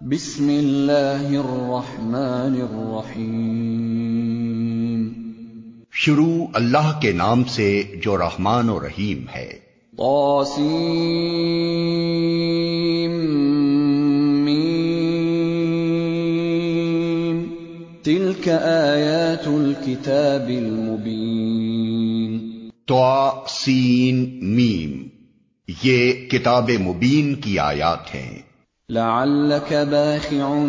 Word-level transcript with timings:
بسم 0.00 0.48
اللہ 0.48 1.20
الرحمن 1.20 2.72
الرحیم۔ 2.72 5.12
شروع 5.92 6.46
اللہ 6.54 6.98
کے 7.02 7.12
نام 7.12 7.44
سے 7.44 7.82
جو 8.02 8.16
رحمان 8.16 8.70
و 8.70 8.80
رحیم 8.80 9.24
ہے۔ 9.34 9.52
میم۔ 14.44 17.44
تلك 18.02 18.48
آیات 18.48 19.48
الكتاب 19.48 20.48
المبین۔ 20.48 22.50
تو 22.84 23.30
سین 23.48 24.38
میم۔ 24.42 25.08
یہ 25.82 26.12
کتاب 26.12 26.70
مبین 26.80 27.34
کی 27.34 27.58
آیات 27.58 28.14
ہیں۔ 28.14 28.47
لعلك 28.90 29.72
باخع 29.72 30.64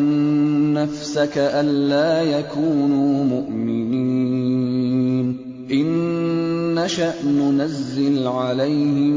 نفسك 0.74 1.38
ألا 1.38 2.22
يكونوا 2.22 3.24
مؤمنين 3.24 5.38
إن 5.72 6.76
نشأ 6.76 7.14
ننزل 7.24 8.28
عليهم 8.28 9.14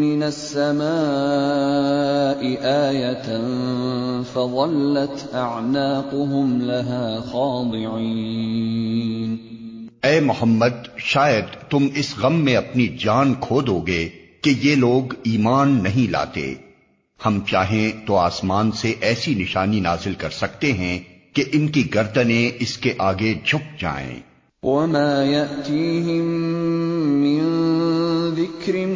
من 0.00 0.22
السماء 0.22 0.88
آية 2.62 3.42
فظلت 4.22 5.30
أعناقهم 5.34 6.62
لها 6.62 7.20
خاضعين 7.32 9.38
اے 10.02 10.20
محمد 10.20 10.72
شاید 10.96 11.44
تم 11.70 11.86
اس 11.94 12.18
غم 12.18 12.44
میں 12.44 12.56
اپنی 12.56 12.88
جان 12.88 13.34
کھو 13.40 13.60
دو 13.60 13.86
گے 13.86 14.08
کہ 14.40 14.54
یہ 14.62 14.76
لوگ 14.76 15.02
ایمان 15.22 15.82
نہیں 15.82 16.10
لاتے۔ 16.10 16.67
ہم 17.26 17.38
چاہیں 17.50 18.06
تو 18.06 18.16
آسمان 18.16 18.72
سے 18.72 18.94
ایسی 19.00 19.34
نشانی 19.34 19.80
نازل 19.80 20.14
کر 20.14 20.30
سکتے 20.30 20.72
ہیں 20.72 20.98
کہ 21.32 21.44
ان 21.52 21.68
کی 21.68 21.94
گردنیں 21.94 22.56
اس 22.60 22.78
کے 22.78 22.94
آگے 22.98 23.34
جھک 23.44 23.80
جائیں۔ 23.80 24.20
وما 24.62 25.24
يأتيهم 25.24 26.24
من 27.22 27.42
ذكر 28.36 28.86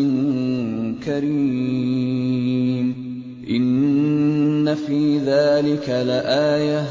كَرِيمٍ 1.04 2.94
إِنَّ 3.50 4.74
فِي 4.74 5.18
ذَلِكَ 5.18 5.88
لَآيَةً 5.90 6.84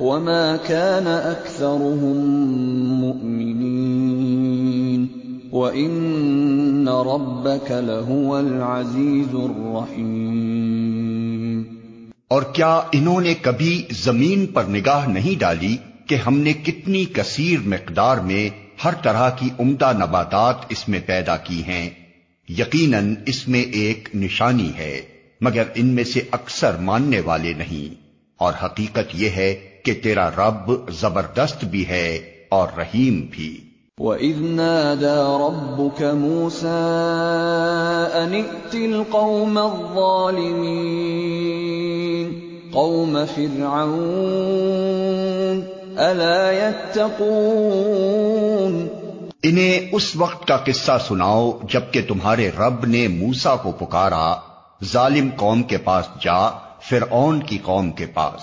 وَمَا 0.00 0.56
كَانَ 0.56 1.06
أَكْثَرُهُم 1.06 2.16
مُّؤْمِنِينَ 3.04 5.08
وَإِنَّ 5.52 6.88
رَبَّكَ 6.88 7.70
لَهُوَ 7.70 8.40
الْعَزِيزُ 8.40 9.34
الرَّحِيمُ 9.34 11.23
اور 12.28 12.42
کیا 12.42 12.80
انہوں 12.92 13.20
نے 13.20 13.34
کبھی 13.34 13.82
زمین 13.90 14.46
پر 14.46 14.64
نگاہ 14.64 15.08
نہیں 15.08 15.40
ڈالی 15.40 15.76
کہ 16.06 16.14
ہم 16.14 16.38
نے 16.38 16.52
کتنی 16.52 17.04
کثیر 17.04 17.58
مقدار 17.60 18.16
میں 18.16 18.50
ہر 18.84 18.94
طرح 19.02 19.30
کی 19.30 19.48
عمدہ 19.58 19.92
نباتات 19.98 20.56
اس 20.68 20.88
میں 20.88 21.00
پیدا 21.06 21.36
کی 21.36 21.62
ہیں؟ 21.64 21.90
یقیناً 22.48 23.14
اس 23.26 23.48
میں 23.48 23.62
ایک 23.62 24.08
نشانی 24.14 24.72
ہے، 24.76 25.00
مگر 25.40 25.62
ان 25.74 25.86
میں 25.86 26.04
سے 26.04 26.20
اکثر 26.30 26.76
ماننے 26.76 27.20
والے 27.20 27.52
نہیں۔ 27.52 27.94
اور 28.36 28.52
حقیقت 28.62 29.14
یہ 29.14 29.30
ہے 29.30 29.54
کہ 29.84 29.94
تیرا 30.02 30.30
رب 30.30 30.90
زبردست 30.90 31.64
بھی 31.64 31.88
ہے 31.88 32.14
اور 32.48 32.68
رحیم 32.78 33.26
بھی۔ 33.30 33.60
وَإِذْ 34.00 34.34
نَادَى 34.38 35.16
رَبُّكَ 35.16 36.04
مُوسَىٰ 36.04 38.24
أَنِ 38.24 38.34
ائْتِ 38.34 38.76
الْقَوْمَ 38.76 39.60
الظَّالِمِينَ 39.60 42.30
قَوْمَ 42.72 43.18
فِرْعَوْنَ 43.34 45.62
أَلَا 45.98 46.52
يَتَّقُونَ 46.52 48.86
انہیں 49.42 49.88
اس 49.92 50.16
وقت 50.16 50.48
کا 50.48 50.56
قصہ 50.56 50.98
سناؤ 51.08 51.52
جبکہ 51.70 52.02
تمہارے 52.08 52.50
رب 52.58 52.86
نے 52.86 53.08
موسا 53.08 53.56
کو 53.56 53.72
پکارا، 53.72 54.34
ظالم 54.84 55.28
قوم 55.36 55.62
کے 55.62 55.76
پاس 55.76 56.04
جا، 56.20 56.50
فرعون 56.80 57.42
کی 57.42 57.58
قوم 57.62 57.90
کے 57.90 58.06
پاس۔ 58.06 58.40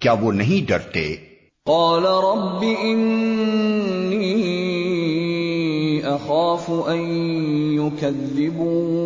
کیا 0.00 0.12
وہ 0.12 0.32
نہیں 0.32 0.68
ڈرتے؟ 0.68 1.16
قال 1.68 2.04
رب 2.04 2.62
انی 2.62 3.24
أخاف 6.04 6.70
أن 6.88 7.00
يكذبون 7.80 9.04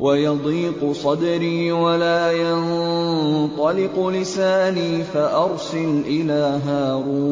ويضيق 0.00 0.92
صدري 0.92 1.72
ولا 1.72 2.32
ينطلق 2.32 4.08
لساني 4.08 5.02
فأرسل 5.02 6.02
إلى 6.06 6.60
هارون 6.66 7.22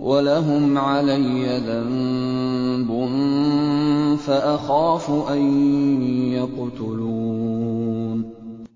ولهم 0.00 0.78
علي 0.78 1.58
ذنب 1.58 3.08
فأخاف 4.26 5.10
أن 5.30 5.42
يقتلون 6.32 8.24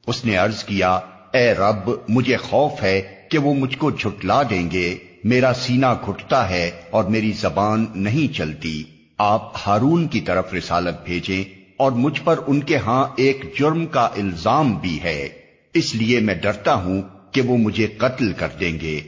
اس 0.08 0.24
نے 0.24 0.36
عرض 0.36 0.54
کیا 0.66 1.13
اے 1.34 1.52
رب، 1.52 1.90
مجھے 2.08 2.36
خوف 2.36 2.82
ہے 2.82 3.02
کہ 3.30 3.38
وہ 3.38 3.54
مجھ 3.54 3.78
کو 3.78 3.90
جھٹلا 3.90 4.42
دیں 4.50 4.70
گے۔ 4.70 4.98
میرا 5.24 5.54
سینہ 5.54 5.86
گھٹتا 6.06 6.50
ہے 6.50 6.70
اور 6.90 7.04
میری 7.04 7.32
زبان 7.32 7.86
نہیں 7.94 8.34
چلتی۔ 8.34 8.84
آپ 9.18 9.52
ہارون 9.66 10.08
کی 10.08 10.20
طرف 10.20 10.54
رسالت 10.54 11.04
بھیجیں 11.04 11.44
اور 11.76 11.92
مجھ 11.92 12.20
پر 12.24 12.40
ان 12.46 12.60
کے 12.60 12.76
ہاں 12.76 13.06
ایک 13.16 13.58
جرم 13.58 13.86
کا 13.86 14.00
الزام 14.00 14.74
بھی 14.74 15.02
ہے۔ 15.02 15.28
اس 15.74 15.94
لیے 15.94 16.20
میں 16.20 16.34
ڈرتا 16.34 16.74
ہوں 16.74 17.02
کہ 17.30 17.40
وہ 17.40 17.56
مجھے 17.56 17.86
قتل 17.86 18.32
کر 18.32 18.48
دیں 18.60 18.80
گے۔ 18.80 19.00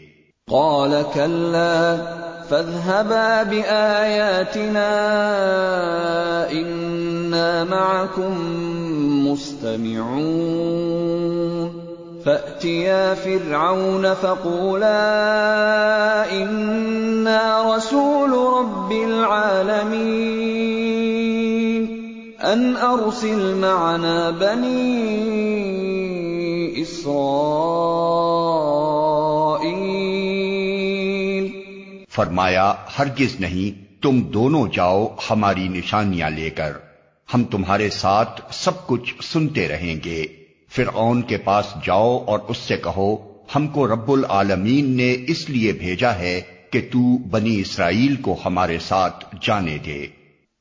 قال 0.51 0.95
كلا، 1.15 1.97
فاذهبا 2.49 3.43
بآياتنا، 3.43 4.89
إنا 6.51 7.65
معكم 7.71 9.31
مستمعون۔ 9.31 11.56
فَأْتِيَا 12.27 13.15
فِرْعَوْنَ 13.23 14.07
فَقُولَا 14.21 15.05
إِنَّا 16.31 17.77
رَسُولُ 17.77 18.33
رَبِّ 18.33 19.05
الْعَالَمِينَ. 19.05 19.97
أَنْ 22.53 22.77
أَرْسِلْ 22.83 23.55
مَعَنَا 23.55 24.31
بَنِي 24.31 25.07
إِسْرَائِيلَ. 26.81 27.27
فرمایا 32.11 32.75
ہرگز 32.99 33.41
نہیں 33.41 34.03
تم 34.03 34.21
دونوں 34.21 34.67
جاؤ 34.73 35.09
ہماری 35.31 35.69
نشانیاں 35.69 36.31
لے 36.31 36.51
کر۔ 36.51 36.73
ہم 37.35 37.45
تمہارے 37.45 37.91
ساتھ 37.91 38.41
سب 38.51 38.87
کچھ 38.87 39.15
سنتے 39.23 39.69
رہیں 39.69 39.97
گے۔ 40.05 40.46
فرعون 40.77 41.23
کے 41.23 41.37
پاس 41.37 41.65
جاؤ 41.87 42.25
اور 42.27 42.39
اس 42.49 42.57
سے 42.57 42.77
کہو، 42.77 43.17
ہم 43.57 43.67
کو 43.67 43.87
رب 43.87 44.11
العالمین 44.11 44.97
نے 44.97 45.17
اس 45.29 45.51
لیے 45.51 45.73
بھیجا 45.73 46.15
ہے 46.15 46.41
کہ 46.71 46.81
تو 46.93 47.19
بنی 47.31 47.61
اسرائیل 47.61 48.17
کو 48.17 48.37
ہمارے 48.45 48.79
ساتھ 48.79 49.25
جانے 49.43 49.79
دے۔ 49.87 50.07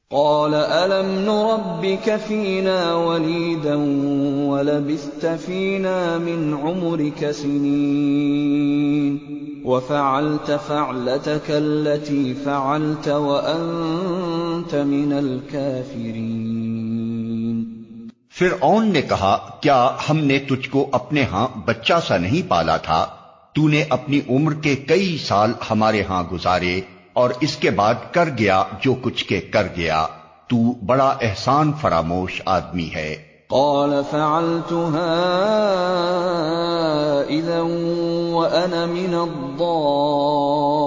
قال، 0.09 0.53
ألم 0.53 1.19
نربك 1.19 2.09
فينا 2.27 2.93
وليدا 2.93 3.75
ولبثت 4.49 5.25
فينا 5.45 6.17
من 6.21 6.53
عمرك 6.63 7.31
سنين 7.31 9.17
وفعلت 9.65 10.51
فعلتك 10.67 11.51
التي 11.51 12.33
فعلت 12.43 13.07
وأنت 13.07 14.75
من 14.75 15.13
الكافرين 15.13 16.44
فرعون 18.39 18.93
نے 18.93 19.01
کہا، 19.01 19.49
کیا 19.61 19.89
ہم 20.09 20.17
نے 20.17 20.39
تجھ 20.39 20.69
کو 20.69 20.89
اپنے 20.91 21.23
ہاں 21.23 21.47
بچہ 21.65 21.93
سا 22.07 22.17
نہیں 22.17 22.49
پالا 22.49 22.77
تھا؟ 22.77 23.05
تو 23.53 23.67
نے 23.67 23.83
اپنی 23.89 24.19
عمر 24.29 24.53
کے 24.53 24.75
کئی 24.75 25.17
سال 25.17 25.53
ہمارے 25.71 26.03
ہاں 26.09 26.23
گزارے 26.31 26.81
اور 27.13 27.29
اس 27.41 27.57
کے 27.57 27.69
بعد 27.69 27.93
کر 28.11 28.29
گیا 28.37 28.63
جو 28.81 28.93
کچھ 29.01 29.25
کے 29.25 29.41
کر 29.41 29.67
گیا۔ 29.77 30.07
تو 30.47 30.55
بڑا 30.85 31.17
احسان 31.21 31.73
فراموش 31.81 32.41
آدمی 32.45 32.89
ہے۔ 32.95 33.15
قال، 33.47 33.93
فعلتها 34.11 34.97
اذا 37.29 37.61
وانا 38.33 38.85
من 38.85 39.13
الضالين. 39.13 40.84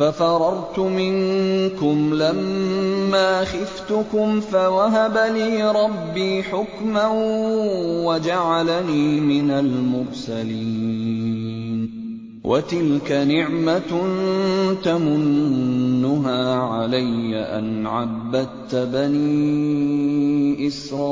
ففررت 0.00 0.78
منكم 0.78 2.14
لما 2.14 3.44
خفتكم 3.44 4.40
فوهب 4.40 5.16
لي 5.34 5.72
ربي 5.72 6.42
حكما 6.42 7.08
وجعلني 8.04 9.20
من 9.20 9.50
المرسلين. 9.50 10.80
وتلك 12.44 13.12
نعمة 13.12 14.06
تمنها 14.82 16.54
علي 16.54 17.36
أن 17.36 17.86
عبدت 17.86 18.74
بني 18.74 20.66
إسرائيل. 20.66 21.10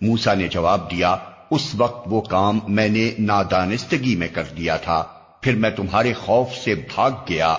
موسا 0.00 0.34
نے 0.34 0.48
جواب 0.48 0.80
دیا 0.88 1.31
اس 1.52 1.74
وقت 1.74 2.08
وہ 2.10 2.20
کام 2.20 2.58
میں 2.68 2.88
نے 2.88 3.10
نادانستگی 3.18 4.16
میں 4.16 4.28
کر 4.28 4.42
دیا 4.56 4.76
تھا، 4.76 5.04
پھر 5.40 5.54
میں 5.54 5.70
تمہارے 5.70 6.12
خوف 6.12 6.48
سے 6.64 6.74
بھاگ 6.74 7.10
گیا۔ 7.28 7.56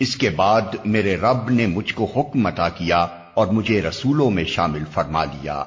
اس 0.00 0.16
کے 0.16 0.30
بعد 0.30 0.60
میرے 0.84 1.16
رب 1.16 1.50
نے 1.50 1.66
مجھ 1.66 1.94
کو 1.94 2.04
حکم 2.16 2.46
عطا 2.46 2.68
کیا 2.68 3.06
اور 3.34 3.46
مجھے 3.46 3.82
رسولوں 3.82 4.30
میں 4.30 4.44
شامل 4.44 4.84
فرما 4.92 5.24
لیا۔ 5.24 5.64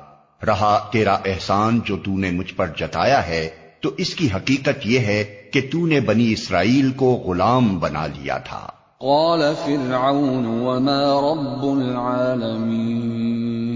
رہا 0.48 0.90
تیرا 0.92 1.14
احسان 1.14 1.80
جو 1.86 1.98
تو 1.98 2.18
نے 2.18 2.32
مجھ 2.32 2.54
پر 2.54 2.68
جتایا 2.78 3.28
ہے، 3.28 3.50
تو 3.82 3.90
اس 3.98 4.16
کی 4.16 4.30
حقیقت 4.36 4.86
یہ 4.86 5.00
ہے 5.00 5.24
کہ 5.54 5.62
تو 5.72 5.88
نے 5.88 6.00
بنی 6.00 6.32
اسرائیل 6.32 6.92
کو 6.92 7.12
غلام 7.12 7.80
بنا 7.80 8.08
لیا 8.08 8.38
تھا۔ 8.38 8.70
قال 8.98 9.42
فرعون 9.66 10.46
وما 10.46 11.34
رب 11.34 11.80
العالمین۔ 11.80 13.67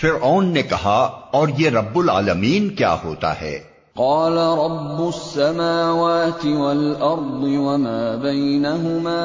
فرعون 0.00 0.46
نے 0.46 0.62
کہا 0.62 1.20
اور 1.32 1.48
یہ 1.58 1.70
رب 1.70 1.98
العالمین 1.98 2.68
کیا 2.68 2.96
ہوتا 3.04 3.40
ہے؟ 3.40 3.58
قال 3.94 4.32
رب 4.32 5.06
السماوات 5.06 6.46
والارض 6.46 7.42
وما 7.42 8.16
بينهما 8.22 9.16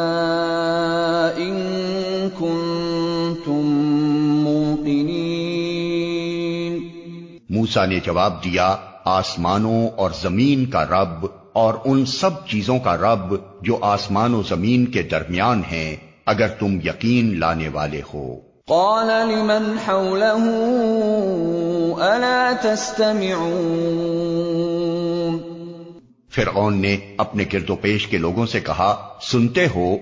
ان 1.38 1.60
كنتم 2.40 3.66
موقنين. 4.44 5.12
موسا 7.50 7.86
نے 7.86 8.00
جواب 8.06 8.44
دیا 8.44 8.76
آسمانوں 9.06 9.88
اور 9.88 10.12
زمین 10.22 10.66
کا 10.66 10.86
رب 10.86 11.26
اور 11.54 11.74
ان 11.86 12.06
سب 12.06 12.48
چیزوں 12.48 12.80
کا 12.80 12.98
رب 12.98 13.36
جو 13.62 13.78
آسمان 13.82 14.34
و 14.34 14.42
زمین 14.50 14.86
کے 14.86 15.02
درمیان 15.02 15.62
ہیں 15.72 15.96
اگر 16.26 16.48
تم 16.48 16.78
یقین 16.86 17.40
لانے 17.40 17.70
والے 17.70 18.02
ہو۔ 18.14 18.51
قال 18.72 19.08
لمن 19.08 19.78
حوله 19.88 20.44
الا 22.02 22.52
تستمعون؟ 22.62 25.40
فرعون 26.30 26.78
نے 26.78 26.98
اپنے 27.18 27.46
گرد 27.54 27.70
و 27.70 27.76
پیش 27.76 28.08
کے 28.08 28.18
لوگوں 28.18 28.46
سے 28.46 28.60
کہا 28.60 29.08
سنتے 29.22 29.68
ہو؟ 29.76 29.98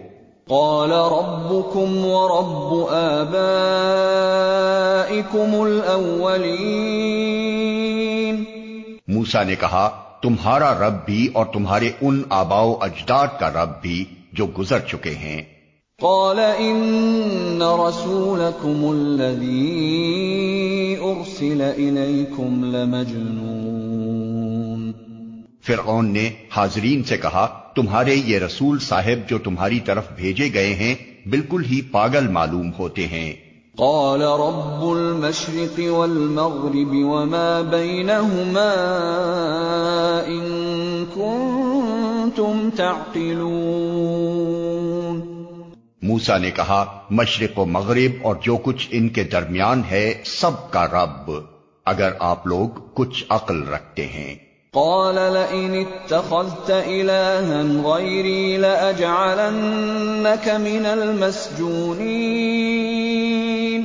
قال 0.47 0.91
ربكم 0.91 2.05
ورب 2.05 2.89
آبائكم 2.89 5.61
الاولين 5.61 8.43
موسا 9.07 9.43
نے 9.43 9.55
کہا 9.55 9.89
تمہارا 10.21 10.73
رب 10.73 11.05
بھی 11.05 11.29
اور 11.33 11.45
تمہارے 11.53 11.91
ان 12.01 12.23
آباؤ 12.29 12.77
اجداد 12.81 13.27
کا 13.39 13.49
رب 13.49 13.81
بھی 13.81 14.05
جو 14.33 14.47
گزر 14.59 14.79
چکے 14.79 15.09
ہیں۔ 15.09 15.58
قَالَ 15.99 16.39
إِنَّ 16.59 17.61
رَسُولَكُمُ 17.61 18.91
الَّذِي 18.91 20.95
أُرْسِلَ 20.95 21.75
إِلَيْكُمْ 21.75 22.65
لَمَجْنُونٌ. 22.65 24.91
فرعون 25.63 26.13
نے 26.13 26.29
حاضرین 26.49 27.03
سے 27.03 27.17
کہا 27.17 27.47
تمہارے 27.75 28.15
یہ 28.15 28.39
رسول 28.39 28.79
صاحب 28.79 29.29
جو 29.29 29.37
تمہاری 29.37 29.79
طرف 29.79 30.03
بھیجے 30.15 30.49
گئے 30.53 30.73
ہیں 30.73 30.95
بالکل 31.29 31.65
ہی 31.65 31.81
پاگل 31.81 32.27
معلوم 32.27 32.71
ہوتے 32.79 33.07
ہیں۔ 33.07 33.33
قال 33.75 34.21
رب 34.21 34.89
المشرق 34.89 35.93
والمغرب 35.93 36.93
وما 36.93 37.61
بينهما 37.69 38.75
إن 40.27 41.05
كنتم 41.13 42.69
تعقلون. 42.75 44.58
موسا 46.01 46.37
نے 46.37 46.51
کہا 46.51 47.01
مشرق 47.09 47.59
و 47.59 47.65
مغرب 47.65 48.11
اور 48.21 48.35
جو 48.41 48.57
کچھ 48.57 48.87
ان 48.91 49.09
کے 49.09 49.23
درمیان 49.23 49.81
ہے 49.91 50.13
سب 50.25 50.71
کا 50.71 50.85
رب 50.85 51.31
اگر 51.85 52.11
آپ 52.19 52.47
لوگ 52.47 52.79
کچھ 52.93 53.23
عقل 53.29 53.67
رکھتے 53.67 54.07
ہیں۔ 54.07 54.35
قال 54.71 55.15
لئن 55.15 55.75
اتخذت 55.75 56.71
إلها 56.87 57.83
غيري 57.83 58.57
لأجعلنك 58.57 60.47
من 60.47 60.85
المسجونين۔ 60.85 63.83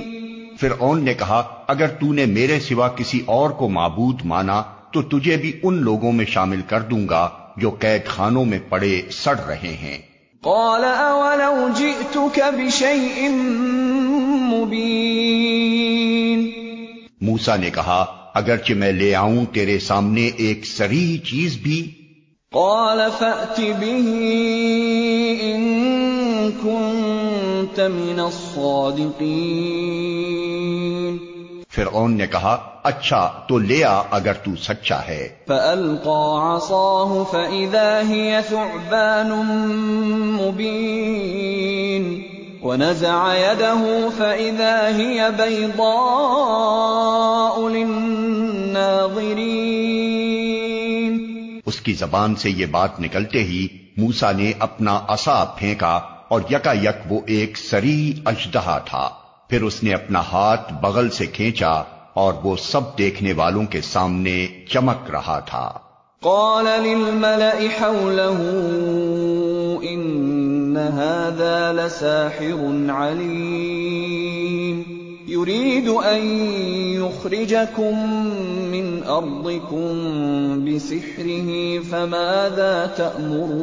فرعون 0.60 1.04
نے 1.04 1.14
کہا 1.14 1.42
اگر 1.66 1.86
تو 1.86 2.12
نے 2.12 2.26
میرے 2.26 2.60
سوا 2.60 2.88
کسی 2.88 3.22
اور 3.26 3.50
کو 3.50 3.68
معبود 3.68 4.20
مانا 4.24 4.62
تو 4.92 5.02
تجھے 5.02 5.36
بھی 5.36 5.60
ان 5.62 5.74
لوگوں 5.74 6.12
میں 6.12 6.24
شامل 6.24 6.60
کر 6.68 6.80
دوں 6.80 7.08
گا 7.08 7.28
جو 7.56 7.70
قید 7.70 8.06
خانوں 8.06 8.44
میں 8.44 8.58
پڑے 8.68 9.02
سڑ 9.10 9.38
رہے 9.38 9.72
ہیں۔ 9.80 10.13
قال 10.44 10.84
اولو 10.84 11.68
جئتك 11.68 12.38
بشيء 12.38 13.28
مبين 14.52 16.50
موسا 17.20 17.56
نے 17.56 17.70
کہا 17.70 18.04
اگرچہ 18.34 18.72
میں 18.72 18.92
لے 18.92 19.14
آؤں 19.14 19.44
تیرے 19.52 19.78
سامنے 19.78 20.30
ایک 20.36 20.66
سری 20.66 21.18
چیز 21.18 21.58
بھی۔ 21.62 21.90
قال 22.52 23.00
فأت 23.18 23.60
به 23.60 24.20
ان 25.40 26.50
كنت 26.62 27.80
من 27.80 28.20
الصادقين 28.20 31.16
فرعون 31.68 32.16
نے 32.16 32.26
کہا 32.26 32.73
اچھا 32.84 33.32
تو 33.48 33.58
آ 33.88 34.02
اگر 34.10 34.32
تو 34.32 34.56
سچا 34.56 35.00
ہے۔ 35.08 35.28
فألقى 35.46 36.34
عصاه 36.36 37.22
فإذا 37.30 38.00
هي 38.08 38.38
ثعبان 38.48 39.30
مبين 40.42 42.22
ونزع 42.62 43.34
يده 43.34 44.08
فإذا 44.16 44.88
هي 44.96 45.20
بيضاء 45.36 45.88
للناظرين۔ 47.68 48.80
اس 51.66 51.80
کی 51.80 51.92
زبان 51.92 52.34
سے 52.34 52.50
یہ 52.50 52.66
بات 52.66 53.00
نکلتے 53.00 53.44
ہی 53.44 53.68
موسا 53.96 54.32
نے 54.32 54.52
اپنا 54.58 55.00
عصا 55.08 55.44
پھینکا 55.44 56.00
اور 56.28 56.40
یکا 56.50 56.72
یک 56.72 57.12
وہ 57.12 57.20
ایک 57.26 57.58
سری 57.58 58.12
اجدہا 58.24 58.78
تھا۔ 58.78 59.10
پھر 59.48 59.62
اس 59.62 59.82
نے 59.82 59.94
اپنا 59.94 60.20
ہاتھ 60.20 60.72
بغل 60.72 61.10
سے 61.10 61.26
کھینچا 61.26 61.82
اور 62.14 62.34
وہ 62.44 62.56
سب 62.56 62.98
دیکھنے 62.98 63.32
والوں 63.32 63.66
کے 63.66 63.80
سامنے 63.80 64.46
چمک 64.68 65.10
رہا 65.10 65.38
تھا۔ 65.38 65.78
قال 66.20 66.64
للملأ 66.64 67.58
حوله 67.80 68.42
ان 69.82 70.76
هذا 70.76 71.72
لساحر 71.72 72.90
عليم. 72.90 74.82
يريد 75.28 75.88
ان 75.88 76.26
يخرجكم 77.00 77.92
من 78.70 79.00
ارضكم 79.06 79.88
بسحره 80.64 81.52
فماذا 81.90 82.86
تأمرون؟ 82.96 83.54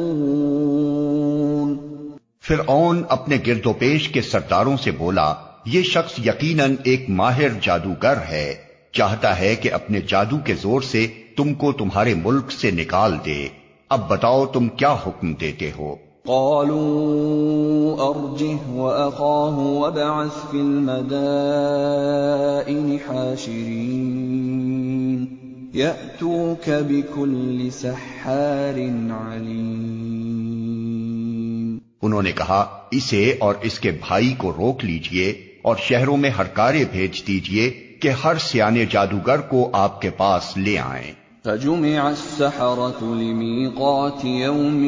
فرعون 2.42 3.02
اپنے 3.08 3.38
گرد 3.46 3.66
و 3.66 3.72
پیش 3.72 4.08
کے 4.08 4.22
سرداروں 4.22 4.76
سے 4.76 4.90
بولا 4.90 5.34
یہ 5.64 5.82
شخص 5.82 6.26
یقیناً 6.26 6.74
ایک 6.84 7.10
ماہر 7.10 7.48
جادوگر 7.62 8.14
ہے 8.28 8.54
چاہتا 8.92 9.38
ہے 9.38 9.54
کہ 9.54 9.72
اپنے 9.72 10.00
جادو 10.08 10.36
کے 10.44 10.54
زور 10.54 10.80
سے 10.80 11.06
تم 11.36 11.54
کو 11.54 11.72
تمہارے 11.72 12.14
ملک 12.14 12.52
سے 12.52 12.70
نکال 12.70 13.14
دے۔ 13.26 13.48
اب 13.88 14.08
بتاؤ 14.08 14.46
تم 14.46 14.68
کیا 14.68 14.92
حکم 14.92 15.32
دیتے 15.32 15.70
ہو؟ 15.78 15.96
قالوا 16.24 17.96
ارجه 17.98 18.68
واخاه 18.68 19.66
وابعث 19.66 20.50
في 20.50 20.58
المدائن 20.58 22.96
حاشرين. 23.08 25.26
ياتوك 25.74 26.68
بكل 26.88 27.68
سحار 27.72 29.32
عليم. 29.32 31.78
انہوں 32.02 32.22
نے 32.22 32.32
کہا 32.32 32.78
اسے 32.90 33.36
اور 33.40 33.54
اس 33.62 33.80
کے 33.80 33.90
بھائی 33.90 34.34
کو 34.38 34.52
روک 34.52 34.84
لیجیے۔ 34.84 35.51
اور 35.62 35.76
شہروں 35.78 36.16
میں 36.16 36.30
ہرکارے 36.30 36.84
بھیج 36.92 37.22
دیجئے 37.26 37.70
کہ 38.02 38.10
ہر 38.24 38.38
سیانے 38.40 38.84
جادوگر 38.90 39.40
کو 39.50 39.70
آپ 39.72 40.00
کے 40.02 40.10
پاس 40.16 40.56
لے 40.56 40.78
آئیں 40.78 41.12
فجمع 41.44 42.08
السحرة 42.08 43.00
لميقات 43.02 44.24
يوم 44.24 44.82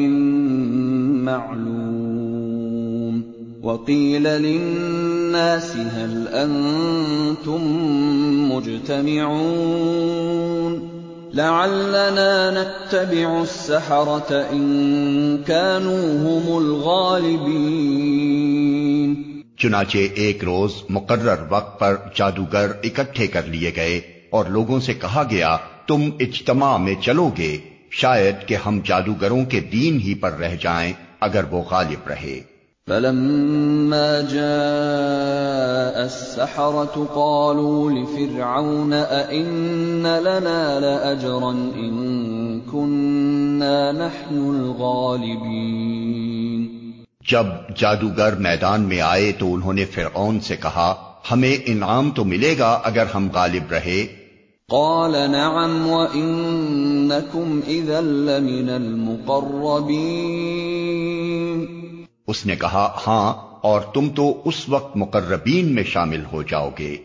معلوم 1.25 3.23
وقيل 3.63 4.23
للناس 4.23 5.75
هل 5.77 6.27
أنتم 6.27 7.61
مجتمعون 8.51 9.95
لعلنا 11.33 12.51
نتبع 12.53 13.41
السحرة 13.41 14.45
إن 14.51 15.43
كانوا 15.43 16.17
هم 16.17 16.57
الغالبين 16.57 18.05
چنانچہ 19.57 19.97
ایک 20.15 20.43
روز 20.43 20.71
مقرر 20.89 21.35
وقت 21.49 21.79
پر 21.79 21.95
جادوگر 22.15 22.71
اکٹھے 22.83 23.27
کر 23.27 23.43
لیے 23.43 23.71
گئے 23.75 24.01
اور 24.29 24.45
لوگوں 24.45 24.79
سے 24.79 24.93
کہا 24.93 25.23
گیا، 25.31 25.57
تم 25.87 26.01
اجتماع 26.19 26.77
میں 26.77 26.95
چلو 27.01 27.31
گے، 27.37 27.57
شاید 27.91 28.47
کہ 28.47 28.57
ہم 28.65 28.79
جادوگروں 28.83 29.45
کے 29.45 29.59
دین 29.59 29.99
ہی 29.99 30.13
پر 30.13 30.31
رہ 30.31 30.55
جائیں 30.61 30.93
اگر 31.19 31.43
وہ 31.51 31.63
غالب 31.71 32.07
رہے۔ 32.07 32.41
فلما 32.87 34.19
جاء 34.31 36.01
السحرة 36.01 37.05
قالوا 37.13 37.91
لفرعون 37.91 38.93
أئن 39.29 40.03
لنا 40.03 40.79
لأجرا 40.79 41.53
إن 41.75 42.59
كنا 42.71 43.91
نحن 43.91 44.37
الغالبين 44.37 46.54
جب 47.31 47.45
جادوگر 47.75 48.33
میدان 48.33 48.81
میں 48.81 49.01
آئے 49.01 49.31
تو 49.31 49.53
انہوں 49.53 49.73
نے 49.73 49.85
فرعون 49.85 50.39
سے 50.39 50.55
کہا 50.55 50.95
ہمیں 51.31 51.57
انعام 51.65 52.11
تو 52.11 52.25
ملے 52.25 52.55
گا 52.59 52.79
اگر 52.83 53.05
ہم 53.15 53.29
غالب 53.33 53.71
رہے۔ 53.71 54.05
قال 54.69 55.11
نعم 55.11 55.91
وإنكم 55.91 57.59
إذا 57.67 57.99
لمن 57.99 58.69
المقربين۔ 58.69 59.65
اس 62.27 62.45
نے 62.45 62.55
کہا 62.55 62.97
ہاں 63.07 63.33
اور 63.61 63.81
تم 63.81 64.09
تو 64.15 64.41
اس 64.45 64.69
وقت 64.69 64.97
مقربین 64.97 65.75
میں 65.75 65.83
شامل 65.83 66.23
ہو 66.31 66.43
جاؤ 66.43 66.69
گے۔ 66.79 66.97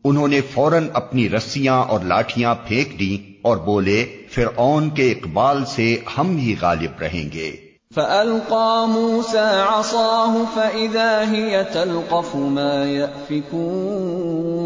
انہوں 0.05 0.29
نے 0.29 0.41
فوراً 0.41 0.89
اپنی 0.93 1.29
رسیاں 1.29 1.85
اور 1.85 2.01
لاٹیاں 2.01 2.55
پھینک 2.67 3.01
دیں 3.01 3.39
اور 3.43 3.57
بولے 3.57 4.05
فرعون 4.31 4.91
کے 4.91 5.13
اقبال 5.13 5.65
سے 5.65 5.97
ہم 6.19 6.37
ہی 6.37 6.55
غالب 6.61 7.01
رہیں 7.01 7.33
گے۔ 7.33 7.57
فألقى 7.95 8.89
موسى 8.89 9.63
عصاه 9.69 10.43
فإذا 10.55 11.23
هي 11.33 11.57
تلقف 11.73 12.35
ما 12.35 12.87
يأفكون۔ 12.87 14.60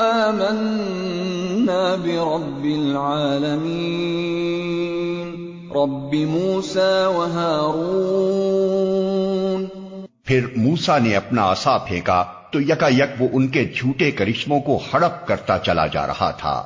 آمنا 0.00 1.96
برب 1.96 2.64
العالمين 2.64 3.60
رب 5.74 6.14
موسى 6.14 7.06
وهارون 7.06 8.00
پھر 10.24 10.46
موسا 10.56 10.96
نے 10.98 11.12
اپنا 11.16 11.44
عصا 11.52 11.76
پھینکا 11.78 12.20
تو 12.52 12.60
یکا 12.60 12.88
یک 12.88 13.12
وہ 13.18 13.28
ان 13.32 13.44
کے 13.48 13.62
جھوٹے 13.64 14.08
کرشموں 14.10 14.60
کو 14.60 14.74
ہڑپ 14.92 15.14
کرتا 15.26 15.58
چلا 15.58 15.86
جا 15.86 16.04
رہا 16.06 16.30
تھا۔ 16.30 16.56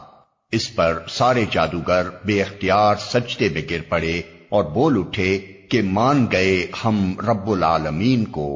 اس 0.52 0.66
پر 0.75 0.92
سارے 1.08 1.44
جادوگر 1.50 2.04
بے 2.25 2.37
اختیار 2.42 2.94
سجدے 2.96 3.49
میں 3.52 3.62
گر 3.70 3.82
پڑے 3.88 4.16
اور 4.49 4.64
بول 4.64 4.94
اٹھے 4.99 5.32
کہ 5.71 5.83
مان 5.83 6.26
گئے 6.33 6.56
ہم 6.85 6.97
رب 7.28 7.50
العالمین 7.50 8.25
کو 8.30 8.49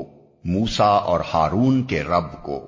موسا 0.45 0.91
اور 1.05 1.21
ہارون 1.35 1.83
کے 1.83 2.03
رب 2.03 2.33
کو 2.43 2.59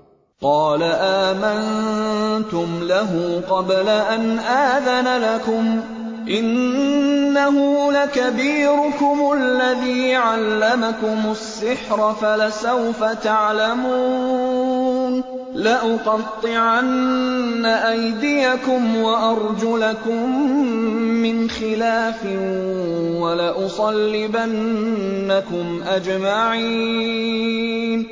قال 0.43 0.83
آمنتم 0.83 2.69
له 2.83 3.41
قبل 3.49 3.89
أن 3.89 4.39
آذن 4.39 5.09
لكم 5.17 5.81
إنه 6.29 7.93
لكبيركم 7.93 9.33
الذي 9.33 10.15
علمكم 10.15 11.31
السحر 11.31 12.15
فلسوف 12.21 13.05
تعلمون 13.05 14.61
لأقطعن 15.55 17.67
أيديكم 17.91 18.97
وأرجلكم 18.97 20.57
من 20.97 21.47
خلاف 21.59 22.27
ولأصلبنكم 23.21 25.79
أجمعين 25.95 28.03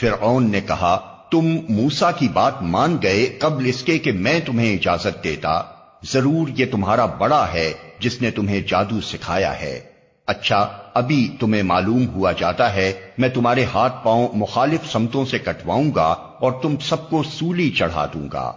فرعون 0.00 0.50
نے 0.50 0.60
کہا، 0.60 1.16
تم 1.30 1.56
موسا 1.68 2.10
کی 2.10 2.28
بات 2.32 2.62
مان 2.62 2.96
گئے 3.02 3.36
قبل 3.38 3.66
اس 3.66 3.82
کے 3.82 3.98
کہ 3.98 4.12
میں 4.12 4.40
تمہیں 4.46 4.74
اجازت 4.74 5.24
دیتا۔ 5.24 5.62
ضرور 6.04 6.48
یہ 6.56 6.66
تمہارا 6.70 7.06
بڑا 7.06 7.46
ہے 7.54 7.72
جس 7.98 8.22
نے 8.22 8.30
تمہیں 8.30 8.60
جادو 8.68 9.00
سکھایا 9.00 9.60
ہے۔ 9.60 9.93
اچھا 10.26 10.68
ابھی 10.94 11.36
تمہیں 11.40 11.62
معلوم 11.62 12.06
ہوا 12.14 12.32
جاتا 12.32 12.74
ہے، 12.74 12.92
میں 13.18 13.28
تمہارے 13.28 13.64
ہاتھ 13.64 14.04
پاؤں 14.04 14.28
مخالف 14.34 14.92
سمتوں 14.92 15.24
سے 15.24 15.38
کٹواؤں 15.38 15.90
گا 15.96 16.16
اور 16.40 16.52
تم 16.62 16.74
سب 16.80 17.10
کو 17.10 17.22
سولی 17.22 17.70
چڑھا 17.70 18.06
دوں 18.14 18.28
گا۔ 18.32 18.52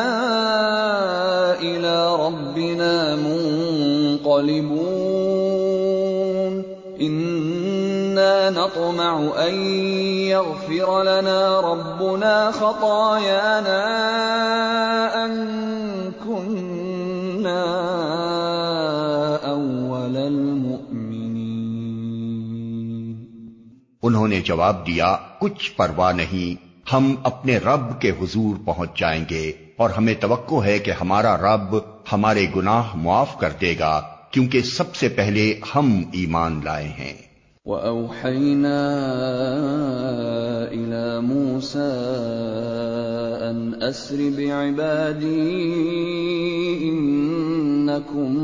إلى 1.61 1.95
ربنا 2.19 3.15
منقلبون۔ 3.19 5.08
نطمع 8.49 9.19
أن 9.47 9.55
يغفر 10.17 11.03
لنا 11.03 11.61
ربنا 11.61 12.51
خطايانا 12.53 13.79
أن 15.13 15.47
كنا 16.25 17.65
أول 19.45 20.17
المؤمنين. 20.17 21.19
انہوں 24.03 24.27
نے 24.27 24.41
جواب 24.41 24.87
دیا، 24.87 25.17
کچھ 25.39 25.71
پرواہ 25.75 26.13
نہیں، 26.13 26.69
ہم 26.93 27.15
اپنے 27.23 27.57
رب 27.57 28.01
کے 28.01 28.09
حضور 28.09 28.55
پہنچ 28.65 28.99
جائیں 28.99 29.25
گے 29.29 29.51
اور 29.77 29.89
ہمیں 29.89 30.13
توقع 30.19 30.63
ہے 30.65 30.79
کہ 30.79 30.91
ہمارا 30.91 31.37
رب 31.37 31.75
ہمارے 32.13 32.45
گناہ 32.55 32.95
معاف 32.95 33.39
کر 33.39 33.49
دے 33.61 33.75
گا، 33.79 34.01
کیونکہ 34.31 34.61
سب 34.61 34.95
سے 34.95 35.09
پہلے 35.09 35.59
ہم 35.75 36.01
ایمان 36.11 36.61
لائے 36.63 36.87
ہیں۔ 36.87 37.28
وأوحينا 37.69 38.89
إلى 40.71 41.21
موسى 41.21 41.91
أن 43.49 43.71
أسر 43.81 44.29
بعبادي 44.37 45.59
إنكم 46.89 48.37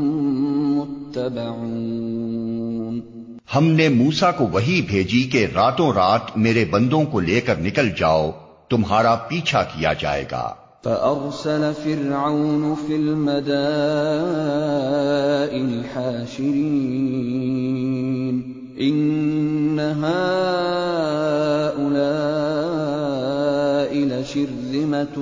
متبعون. 0.76 3.00
ہم 3.54 3.64
نے 3.64 3.88
موسا 3.88 4.30
کو 4.30 4.48
وہی 4.52 4.82
بھیجی 4.86 5.22
کہ 5.22 5.46
راتوں 5.54 5.92
رات 5.92 6.36
میرے 6.36 6.64
بندوں 6.64 7.04
کو 7.04 7.20
لے 7.20 7.40
کر 7.40 7.56
نکل 7.56 7.88
جاؤ 7.98 8.30
تمہارا 8.70 9.14
پیچھا 9.14 9.62
کیا 9.62 9.92
جائے 9.92 10.24
گا۔ 10.32 10.54
فأرسل 10.84 11.70
فرعون 11.82 12.74
في 12.86 12.94
المدائن 12.94 15.82
حاشرين. 15.94 18.55
إِنَّ 18.80 19.80
هَٰؤُلَاءِ 19.80 20.36
لَشِرْذِمَةٌ 23.98 25.16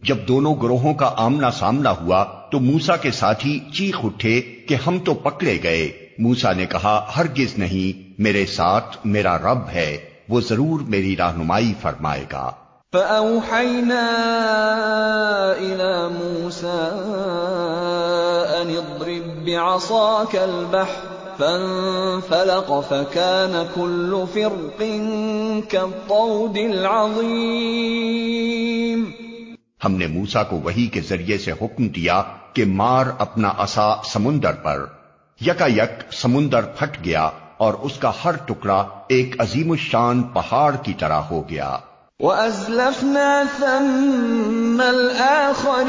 جب 0.03 0.17
دونوں 0.27 0.55
گروہوں 0.55 0.93
کا 0.93 1.11
آمنا 1.17 1.51
سامنا 1.51 1.91
ہوا 1.91 2.25
تو 2.51 2.59
موسا 2.59 2.95
کے 2.95 3.11
ساتھی 3.11 3.59
چیخ 3.73 3.99
اٹھے 4.03 4.41
کہ 4.41 4.75
ہم 4.87 4.99
تو 4.99 5.13
پکڑے 5.13 5.57
گئے۔ 5.63 5.91
موسا 6.19 6.53
نے 6.53 6.65
کہا، 6.65 7.05
ہرگز 7.17 7.57
نہیں، 7.57 8.21
میرے 8.21 8.45
ساتھ 8.45 8.97
میرا 9.05 9.37
رب 9.37 9.59
ہے، 9.73 9.97
وہ 10.29 10.41
ضرور 10.41 10.79
میری 10.79 11.17
رہنمائی 11.17 11.73
فرمائے 11.81 12.25
گا۔ 12.31 12.51
فَأَوْحَيْنَا 12.91 14.23
إِلَىٰ 15.59 16.11
مُوسَىٰ 16.11 18.61
أَنِ 18.61 18.77
اضْرِب 18.77 19.43
بِّعَصَاكَ 19.43 20.37
الْبَحْرَ 20.37 21.13
فَانفَلَقَ 21.37 22.73
فَكَانَ 22.89 23.57
كُلُّ 23.73 24.17
فِرْقٍ 24.33 24.85
كَالطَّوْدِ 25.69 26.59
الْعَظِيمِ۔ 26.59 29.32
ہم 29.85 29.95
نے 29.95 30.07
موسا 30.07 30.43
کو 30.43 30.55
وہی 30.55 30.87
کے 30.87 31.01
ذریعے 31.01 31.37
سے 31.37 31.51
حکم 31.51 31.87
دیا 31.87 32.23
کہ 32.53 32.65
مار 32.65 33.05
اپنا 33.17 33.53
عصا 33.57 34.03
سمندر 34.03 34.53
پر۔ 34.53 34.85
یکا 35.41 35.67
یک 35.67 36.13
سمندر 36.13 36.61
پھٹ 36.61 37.05
گیا 37.05 37.29
اور 37.57 37.73
اس 37.73 37.97
کا 37.97 38.11
ہر 38.25 38.35
ٹکڑا 38.35 38.87
ایک 39.07 39.41
عظیم 39.41 39.71
الشان 39.71 40.23
پہاڑ 40.23 40.75
کی 40.75 40.93
طرح 40.99 41.19
ہو 41.19 41.49
گیا۔ 41.49 41.77
وَأَزْلَفْنَا 42.19 43.43
ثَمَّ 43.59 44.83
الْآخَرِينَ۔ 44.83 45.83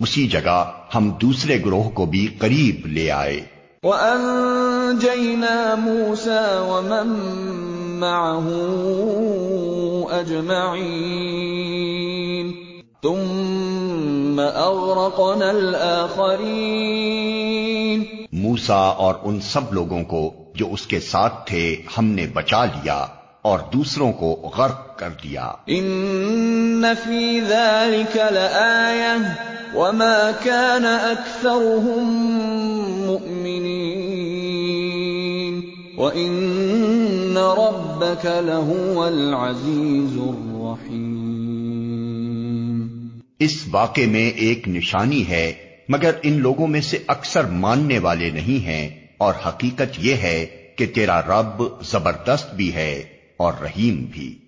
اسی 0.00 0.26
جگہ 0.26 0.70
ہم 0.94 1.10
دوسرے 1.10 1.58
گروہ 1.64 1.90
کو 1.90 2.06
بھی 2.06 2.26
قریب 2.38 2.86
لے 2.86 3.10
آئے۔ 3.10 3.40
وَأَنجَيْنَا 3.82 5.74
مُوسَىٰ 5.78 6.60
وَمَن 6.60 7.71
مَّعَهُ 8.02 8.50
أَجْمَعِينَ. 10.20 12.50
ثُمَّ 13.02 14.40
أَغْرَقْنَا 14.40 15.50
الْآخَرِينَ. 15.50 18.02
موسا 18.32 18.74
اور 18.74 19.14
ان 19.22 19.40
سب 19.40 19.72
لوگوں 19.72 20.04
کو 20.04 20.32
جو 20.54 20.72
اس 20.72 20.86
کے 20.86 21.00
ساتھ 21.00 21.46
تھے 21.46 21.76
ہم 21.98 22.04
نے 22.04 22.26
بچا 22.32 22.64
لیا 22.64 23.06
اور 23.42 23.58
دوسروں 23.72 24.12
کو 24.12 24.50
غرق 24.56 24.98
کر 24.98 25.08
دیا۔ 25.24 25.46
إِنَّ 25.46 26.86
فِي 27.04 27.40
ذَلِكَ 27.40 28.16
لَآيَةً 28.16 29.22
وَمَا 29.74 30.30
كَانَ 30.42 30.86
أَكْثَرُهُم 30.86 33.06
مُّؤْمِنِينَ. 33.06 34.11
وَإِنَّ 36.02 37.36
رَبَّكَ 37.36 38.26
لَهُوَ 38.26 39.06
الْعَزِيزُ 39.06 40.18
الرَّحِيمُ 40.18 42.88
اس 43.38 43.64
واقعے 43.70 44.06
میں 44.06 44.30
ایک 44.30 44.68
نشانی 44.68 45.28
ہے 45.28 45.52
مگر 45.88 46.10
ان 46.22 46.32
لوگوں 46.32 46.66
میں 46.66 46.80
سے 46.80 46.98
اکثر 47.06 47.44
ماننے 47.44 47.98
والے 47.98 48.30
نہیں 48.30 48.66
ہیں 48.66 48.88
اور 49.18 49.34
حقیقت 49.46 49.98
یہ 49.98 50.14
ہے 50.14 50.46
کہ 50.76 50.86
تیرا 50.86 51.20
رب 51.20 51.62
زبردست 51.82 52.54
بھی 52.54 52.74
ہے 52.74 53.02
اور 53.36 53.52
رحیم 53.62 54.06
بھی۔ 54.10 54.38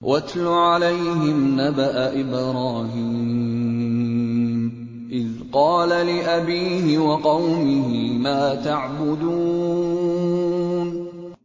وَاتْلُ 0.00 0.46
عَلَيْهِمْ 0.46 1.60
نَبَأَ 1.60 2.12
إِبْرَاهِيمَ 2.12 4.70
إِذْ 5.12 5.26
قَالَ 5.50 6.04
لِأَبِيهِ 6.04 6.96
وَقَوْمِهِ 6.96 8.12
مَا 8.12 8.54
تَعْبُدُونَ 8.64 10.43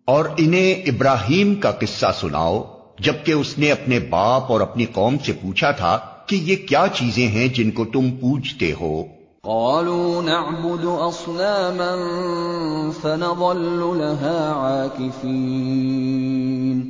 اور 0.10 0.26
انہیں 0.38 0.76
ابراہیم 0.76 1.56
کا 1.56 1.72
قصہ 1.72 2.06
سناؤ 2.20 2.64
جبکہ 3.00 3.32
اس 3.32 3.58
نے 3.58 3.72
اپنے 3.72 4.00
باپ 4.00 4.52
اور 4.52 4.62
اپنی 4.62 4.86
قوم 4.86 5.18
سے 5.26 5.34
پوچھا 5.34 5.72
تھا 5.72 6.00
کہ 6.26 6.36
یہ 6.36 6.56
کیا 6.56 6.86
چیزیں 6.94 7.28
ہیں 7.28 7.48
جن 7.48 7.72
کو 7.72 7.86
تم 7.86 8.12
پوجتے 8.12 8.74
ہو۔ 8.82 9.04
قالوا 9.42 10.22
نعبد 10.22 10.84
اصناما 10.84 12.92
فنظل 13.02 13.98
لها 13.98 14.54
عاكفين۔ 14.56 16.82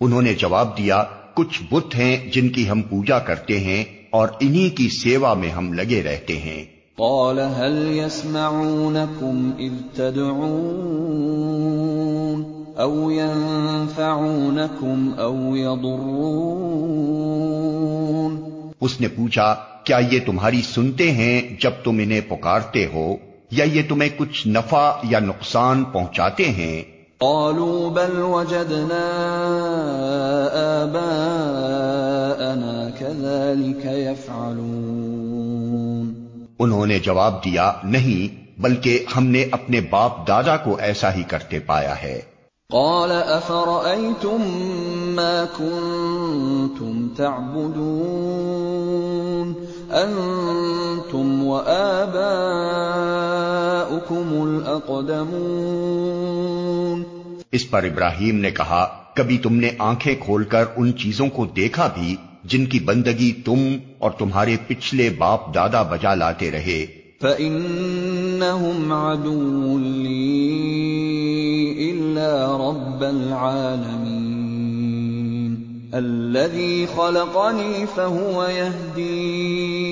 انہوں 0.00 0.22
نے 0.22 0.34
جواب 0.34 0.78
دیا 0.78 1.04
کچھ 1.34 1.62
بت 1.70 1.94
ہیں 1.94 2.32
جن 2.32 2.48
کی 2.48 2.70
ہم 2.70 2.82
پوجا 2.82 3.18
کرتے 3.18 3.60
ہیں 3.60 3.84
اور 4.10 4.28
انہی 4.40 4.70
کی 4.70 4.88
سیوا 4.88 5.34
میں 5.34 5.50
ہم 5.50 5.72
لگے 5.72 6.02
رہتے 6.02 6.38
ہیں۔ 6.38 6.64
قال 6.96 7.38
هل 7.38 7.98
يسمعونكم 7.98 9.50
اذ 9.58 9.72
تدعون؟ 9.94 12.63
او 12.78 13.10
ينفعونكم 13.10 15.10
او 15.18 15.56
يضرون 15.56 18.44
اس 18.80 19.00
نے 19.00 19.08
پوچھا 19.08 19.54
کیا 19.84 20.00
یہ 20.12 20.20
تمہاری 20.26 20.62
سنتے 20.62 21.12
ہیں 21.12 21.60
جب 21.60 21.70
تم 21.84 21.90
انہیں 21.90 22.20
پکارتے 22.28 22.86
ہو؟ 22.94 23.16
یا 23.50 23.64
یہ 23.64 23.82
تمہیں 23.88 24.10
کچھ 24.16 24.48
نفع 24.48 24.90
یا 25.02 25.18
نقصان 25.18 25.84
پہنچاتے 25.84 26.44
ہیں؟ 26.44 26.82
قالوا 27.18 27.90
بل 27.90 28.22
وجدنا 28.22 29.02
آباءنا 30.82 32.88
كذلك 32.98 33.86
يفعلون. 33.86 36.26
انہوں 36.58 36.86
نے 36.86 36.98
جواب 36.98 37.44
دیا 37.44 37.72
نہیں 37.84 38.60
بلکہ 38.60 39.04
ہم 39.16 39.26
نے 39.26 39.46
اپنے 39.50 39.80
باپ 39.80 40.28
دادا 40.28 40.56
کو 40.56 40.76
ایسا 40.76 41.14
ہی 41.14 41.22
کرتے 41.22 41.58
پایا 41.58 42.02
ہے۔ 42.02 42.33
قال 42.70 43.12
افرأيتم 43.12 44.42
ما 45.16 45.48
كنتم 45.58 47.08
تعبدون 47.16 49.54
انتم 49.90 51.46
وآباؤكم 51.46 54.42
الاقدمون 54.42 57.02
اس 57.52 57.70
پر 57.70 57.82
ابراہیم 57.82 58.36
نے 58.36 58.50
کہا، 58.50 58.88
کبھی 59.14 59.38
تم 59.38 59.54
نے 59.54 59.70
آنکھیں 59.78 60.14
کھول 60.20 60.44
کر 60.44 60.64
ان 60.76 60.96
چیزوں 60.96 61.28
کو 61.28 61.46
دیکھا 61.46 61.88
بھی، 61.94 62.16
جن 62.44 62.66
کی 62.66 62.78
بندگی 62.78 63.32
تم 63.32 63.76
اور 63.98 64.10
تمہارے 64.10 64.56
پچھلے 64.66 65.10
باپ 65.10 65.54
دادا 65.54 65.82
بجا 65.82 66.14
لاتے 66.14 66.50
رہے۔ 66.50 67.03
فإنهم 67.18 68.92
عدو 68.92 69.78
لي 69.78 70.54
إلا 71.90 72.56
رب 72.56 73.02
العالمين. 73.02 74.44
الذي 75.94 76.86
خلقني 76.86 77.86
فهو 77.86 78.44
يهدين 78.44 79.84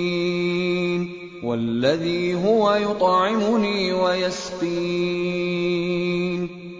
والذي 1.44 2.34
هو 2.34 2.74
يطعمني 2.74 3.92
ويسقين 3.92 4.72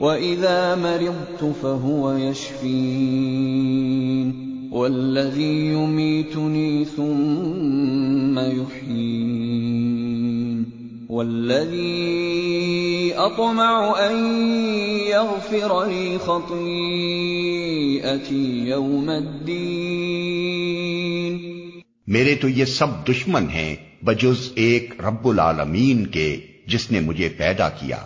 وإذا 0.00 0.74
مرضت 0.74 1.44
فهو 1.62 2.12
يشفين. 2.12 3.62
والذي 4.72 5.72
يميتني 5.72 6.84
ثم 6.84 8.38
يحيين. 8.38 10.01
والذي 11.12 13.12
أطمع 13.16 13.94
أن 14.08 14.16
يغفر 15.06 15.86
لي 15.86 16.16
خطيئتي 16.24 18.70
يوم 18.70 19.08
الدين. 19.08 21.38
میرے 22.06 22.34
تو 22.34 22.48
یہ 22.48 22.64
سب 22.64 22.86
دشمن 23.08 23.50
ہیں 23.50 23.76
بجز 24.02 24.52
ایک 24.54 25.00
رب 25.00 25.28
العالمین 25.28 26.06
کے 26.06 26.40
جس 26.66 26.90
نے 26.90 27.00
مجھے 27.00 27.28
پیدا 27.28 27.68
کیا۔ 27.68 27.96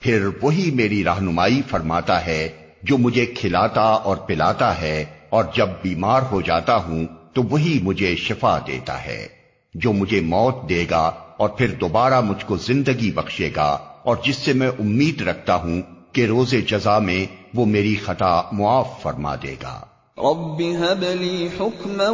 پھر 0.00 0.28
وہی 0.42 0.70
میری 0.70 1.04
رہنمائی 1.04 1.62
فرماتا 1.68 2.26
ہے 2.26 2.48
جو 2.82 2.98
مجھے 2.98 3.26
کھلاتا 3.26 3.80
اور 3.80 4.16
پلاتا 4.16 4.80
ہے، 4.80 5.04
اور 5.30 5.44
جب 5.54 5.68
بیمار 5.82 6.22
ہو 6.30 6.40
جاتا 6.40 6.76
ہوں 6.76 7.06
تو 7.32 7.42
وہی 7.42 7.78
مجھے 7.82 8.16
شفا 8.16 8.58
دیتا 8.66 9.04
ہے۔ 9.04 9.28
جو 9.74 9.92
مجھے 9.92 10.20
موت 10.20 10.68
دے 10.68 10.86
گا 10.90 11.12
اور 11.36 11.48
پھر 11.48 11.70
دوبارہ 11.70 12.20
مجھ 12.20 12.44
کو 12.46 12.56
زندگی 12.56 13.10
بخشے 13.10 13.50
گا 13.56 13.78
اور 14.02 14.16
جس 14.24 14.36
سے 14.36 14.52
میں 14.52 14.68
امید 14.68 15.20
رکھتا 15.20 15.54
ہوں 15.54 15.82
کہ 16.12 16.26
روز 16.26 16.54
جزا 16.68 16.98
میں 16.98 17.26
وہ 17.54 17.66
میری 17.66 17.94
خطا 17.94 18.42
معاف 18.52 19.02
فرما 19.02 19.34
دے 19.34 19.54
گا۔ 19.62 19.80
رب 20.18 20.62
هب 20.62 21.04
لي 21.20 21.48
حكما 21.58 22.08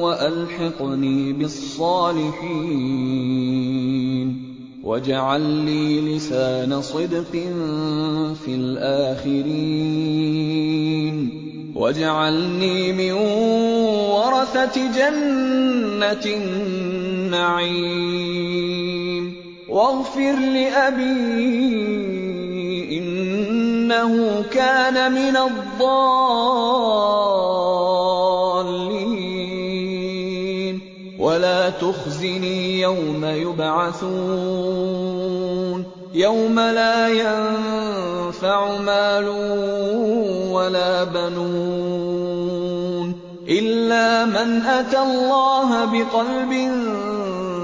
وألحقني 0.00 1.32
بالصالحين 1.32 1.92
واجعل 4.84 5.40
لي 5.40 6.00
لسان 6.00 6.82
صدق 6.82 7.36
في 8.44 8.54
الآخرين. 8.54 9.42
واجعلني 11.74 12.92
من 12.92 13.12
ورثة 14.12 14.76
جنة 14.96 16.24
النعيم 16.26 18.02
واغفر 19.68 20.32
لأبي 20.32 21.92
إِنَّهُ 22.98 24.44
كَانَ 24.50 25.12
مِنَ 25.12 25.36
الضَّالِّينَ 25.80 26.42
وَلَا 31.18 31.70
تُخْزِنِي 31.70 32.80
يَوْمَ 32.80 33.24
يُبْعَثُونَ 33.24 35.21
يَوْمَ 36.14 36.60
لَا 36.60 37.08
يَنفَعُ 37.08 38.80
مَالٌ 38.80 39.24
وَلَا 40.50 41.04
بَنُونَ 41.04 43.12
إِلَّا 43.48 44.24
مَنْ 44.24 44.66
أَتَى 44.66 44.96
اللَّهَ 44.96 45.92
بِقَلْبٍ 45.92 46.54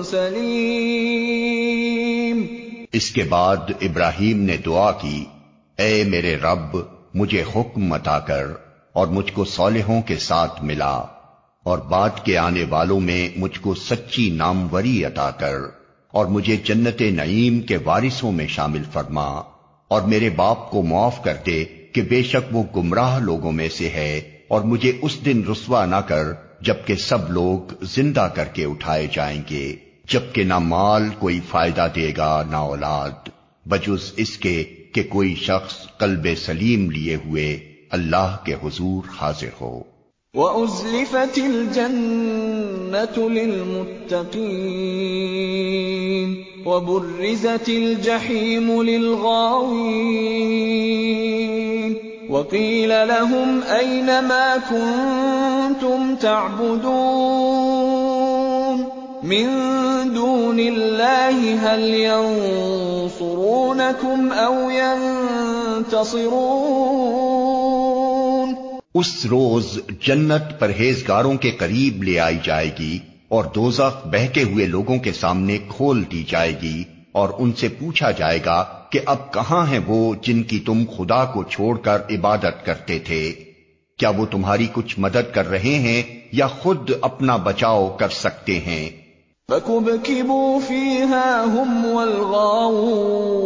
سَلِيمٍ 0.05 2.47
اس 2.93 3.11
کے 3.11 3.23
بعد 3.23 3.57
ابراہیم 3.81 4.43
نے 4.43 4.57
دعا 4.57 4.93
کی، 4.93 5.25
اے 5.79 6.05
میرے 6.05 6.37
رب، 6.37 6.77
مجھے 7.15 7.45
حکم 7.57 7.93
عطا 7.93 8.19
کر 8.19 8.45
اور 8.93 9.07
مجھ 9.07 9.33
کو 9.33 9.45
صالحوں 9.45 10.03
کے 10.03 10.17
ساتھ 10.17 10.65
ملا 10.65 11.03
اور 11.63 11.79
بعد 11.79 12.25
کے 12.25 12.39
آنے 12.39 12.65
والوں 12.69 13.01
میں 13.01 13.29
مجھ 13.37 13.61
کو 13.61 13.75
سچی 13.75 14.31
ناموری 14.31 15.05
عطا 15.05 15.31
کر۔ 15.31 15.78
اور 16.13 16.27
مجھے 16.27 16.57
جنت 16.57 17.01
نعیم 17.01 17.61
کے 17.61 17.77
وارثوں 17.77 18.33
میں 18.33 18.47
شامل 18.47 18.83
فرما 18.93 19.27
اور 19.89 20.03
میرے 20.03 20.31
باپ 20.31 20.71
کو 20.71 20.83
معاف 20.83 21.23
کر 21.23 21.35
دے 21.47 21.65
کہ 21.65 22.03
بے 22.03 22.23
شک 22.23 22.57
وہ 22.57 22.63
گمراہ 22.77 23.19
لوگوں 23.19 23.53
میں 23.53 23.69
سے 23.69 23.89
ہے 23.89 24.21
اور 24.49 24.61
مجھے 24.61 24.93
اس 25.03 25.25
دن 25.25 25.43
رسوا 25.51 25.85
نہ 25.87 25.97
کر 25.97 26.25
جبکہ 26.61 26.95
سب 26.95 27.31
لوگ 27.31 27.73
زندہ 27.83 28.29
کر 28.35 28.45
کے 28.45 28.65
اٹھائے 28.65 29.07
جائیں 29.13 29.43
گے، 29.51 29.77
جبکہ 30.09 30.45
نہ 30.45 30.59
مال 30.59 31.09
کوئی 31.19 31.41
فائدہ 31.51 31.87
دے 31.95 32.13
گا 32.17 32.43
نہ 32.51 32.57
اولاد، 32.57 33.29
بجز 33.67 34.13
اس 34.17 34.39
کے 34.39 34.65
کہ 34.93 35.03
کوئی 35.09 35.35
شخص 35.35 35.99
قلب 35.99 36.27
سلیم 36.47 36.91
لیے 36.91 37.15
ہوئے 37.15 37.75
اللہ 37.91 38.37
کے 38.45 38.55
حضور 38.55 39.03
حاضر 39.21 39.49
ہو۔ 39.61 39.98
وَأُزْلِفَتِ 40.35 41.39
الْجَنَّةُ 41.39 43.17
لِلْمُتَّقِينَ 43.29 44.45
وَبُرِّزَتِ 46.67 47.69
الْجَحِيمُ 47.69 48.83
لِلْغَاوِينَ 48.83 49.97
وَقِيلَ 52.31 53.09
لَهُمْ 53.09 53.63
أَيْنَ 53.63 54.07
مَا 54.29 54.57
كُنتُمْ 54.69 56.17
تَعْبُدُونَ 56.17 56.89
مِن 59.23 59.49
دُونِ 60.13 60.61
اللَّهِ 60.61 61.55
هَلْ 61.55 61.81
يَنصُرُونَ 61.81 63.49
ينصرونكم 63.79 64.33
أو 64.33 64.71
ينتصرون 65.81 67.28
اس 68.95 69.27
روز 69.27 69.79
جنت 70.07 70.59
پرہیزگاروں 70.59 71.35
کے 71.35 71.51
قریب 71.51 72.03
لے 72.03 72.19
آئی 72.19 72.39
جائے 72.45 72.71
گی 72.79 72.99
اور 73.29 73.45
دوزخ 73.55 74.07
بہتے 74.07 74.43
ہوئے 74.43 74.67
لوگوں 74.67 74.99
کے 74.99 75.13
سامنے 75.13 75.59
کھول 75.69 76.03
دی 76.13 76.23
جائے 76.29 76.53
گی 76.63 76.85
اور 77.13 77.29
ان 77.39 77.53
سے 77.53 77.69
پوچھا 77.69 78.11
جائے 78.11 78.39
گا 78.45 78.63
کہ 78.91 79.01
اب 79.05 79.33
کہاں 79.33 79.67
ہیں 79.67 79.81
وہ 79.87 80.15
جن 80.23 80.43
کی 80.43 80.59
تم 80.61 80.79
خدا 80.97 81.25
کو 81.25 81.43
چھوڑ 81.45 81.77
کر 81.79 81.99
عبادت 82.11 82.65
کرتے 82.67 82.99
تھے؟ 82.99 83.33
کیا 83.99 84.11
وہ 84.11 84.25
تمہاری 84.31 84.69
کچھ 84.73 84.93
مدد 84.99 85.27
کر 85.35 85.47
رہے 85.49 85.75
ہیں 85.79 86.03
یا 86.33 86.47
خود 86.47 86.91
اپنا 87.01 87.37
بچاؤ 87.43 87.85
کر 87.97 88.09
سکتے 88.15 88.57
ہیں؟ 88.61 88.85
فَكُبْكِبُوا 89.49 90.53
فِيهَا 90.61 91.29
هُمْ 91.45 91.85
وَالْغَاوُونَ 91.87 93.39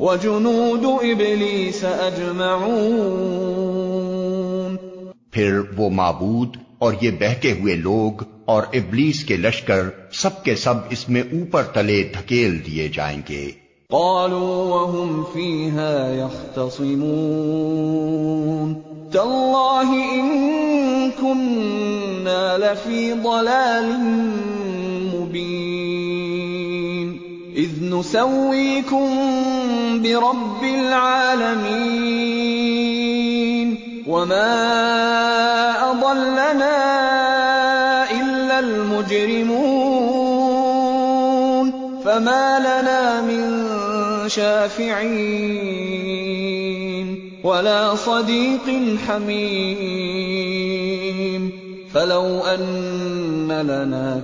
وَجُنُودُ 0.00 0.84
إِبْلِيسَ 0.84 1.86
أَجْمَعُونَ۔ 1.86 4.76
پھر 5.30 5.60
وہ 5.76 5.90
معبود 5.90 6.56
اور 6.78 6.92
یہ 7.00 7.10
بہتے 7.10 7.52
ہوئے 7.52 7.74
لوگ 7.74 8.22
اور 8.44 8.62
ابلیس 8.72 9.24
کے 9.24 9.36
لشکر 9.36 9.82
سب 10.12 10.44
کے 10.44 10.54
سب 10.54 10.74
اس 10.90 11.08
میں 11.08 11.20
اوپر 11.20 11.62
تلے 11.62 12.08
دھکیل 12.14 12.66
دیے 12.66 12.88
جائیں 12.88 13.22
گے۔ 13.28 13.50
قالوا 13.88 14.80
وهم 14.80 15.22
فيها 15.32 16.14
يختصمون۔ 16.14 18.74
تالله 19.12 19.94
إن 19.94 20.30
كنا 21.20 22.56
لفي 22.56 23.12
ضلال 23.24 23.92
مبين۔ 25.14 25.73
إذ 27.74 27.82
نسويكم 27.84 29.08
برب 30.02 30.64
العالمين. 30.64 31.24
وما 34.06 34.50
أضلنا 35.90 36.76
إلا 38.10 38.58
المجرمون. 38.58 39.94
فما 42.04 42.58
لنا 42.58 43.20
من 43.20 43.68
شافعين 44.28 45.24
ولا 47.44 47.94
صديق 47.94 48.96
حميم. 49.08 50.04
فلو 51.94 52.42
أن 52.56 53.48
لنا 53.48 54.18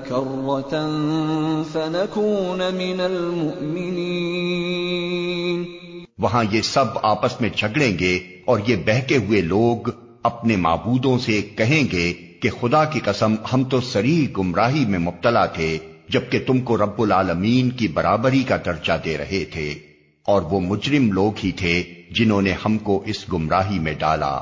فنكون 1.72 2.58
من 2.58 3.00
المؤمنين۔ 3.00 5.64
وہاں 6.18 6.44
یہ 6.50 6.62
سب 6.62 6.84
آپس 7.02 7.40
میں 7.40 7.48
جھگڑیں 7.56 7.98
گے 7.98 8.20
اور 8.44 8.60
یہ 8.66 8.76
بہکے 8.76 9.16
ہوئے 9.16 9.40
لوگ 9.40 9.90
اپنے 10.22 10.56
معبودوں 10.56 11.18
سے 11.18 11.42
کہیں 11.42 11.84
گے 11.92 12.12
کہ 12.12 12.48
خدا 12.60 12.84
کی 12.84 13.00
قسم 13.00 13.34
ہم 13.52 13.64
تو 13.64 13.80
سری 13.80 14.26
گمراہی 14.38 14.84
میں 14.84 14.98
مبتلا 14.98 15.46
تھے، 15.46 15.78
جبکہ 16.08 16.38
تم 16.46 16.58
کو 16.58 16.76
رب 16.76 17.02
العالمین 17.02 17.70
کی 17.70 17.88
برابری 17.88 18.42
کا 18.42 18.56
درجہ 18.66 18.92
دے 19.04 19.18
رہے 19.18 19.44
تھے۔ 19.44 19.74
اور 20.26 20.42
وہ 20.42 20.60
مجرم 20.60 21.12
لوگ 21.12 21.32
ہی 21.44 21.52
تھے 21.52 21.82
جنہوں 22.10 22.42
نے 22.42 22.54
ہم 22.64 22.78
کو 22.78 23.02
اس 23.06 23.32
گمراہی 23.32 23.78
میں 23.78 23.94
ڈالا۔ 23.98 24.40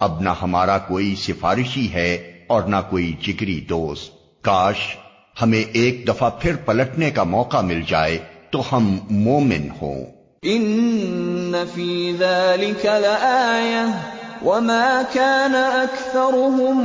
اب 0.00 0.20
نہ 0.20 0.30
ہمارا 0.42 0.78
کوئی 0.78 1.14
سفارشی 1.18 1.92
ہے 1.92 2.37
اور 2.48 2.62
نہ 2.62 2.76
کوئی 2.90 3.12
جگری 3.22 3.60
دوست۔ 3.60 4.12
کاش 4.42 4.76
ہمیں 5.42 5.64
ایک 5.72 6.08
دفعہ 6.08 6.30
پھر 6.40 6.56
پلٹنے 6.56 7.10
کا 7.10 7.22
موقع 7.22 7.60
مل 7.60 7.80
جائے 7.88 8.18
تو 8.50 8.62
ہم 8.72 8.98
مومن 9.10 9.68
ہوں۔ 9.82 10.04
ان 10.42 11.54
فی 11.74 12.12
ذلك 12.18 12.86
وما 14.44 15.02
كان 15.12 15.54
اکثرهم 15.54 16.78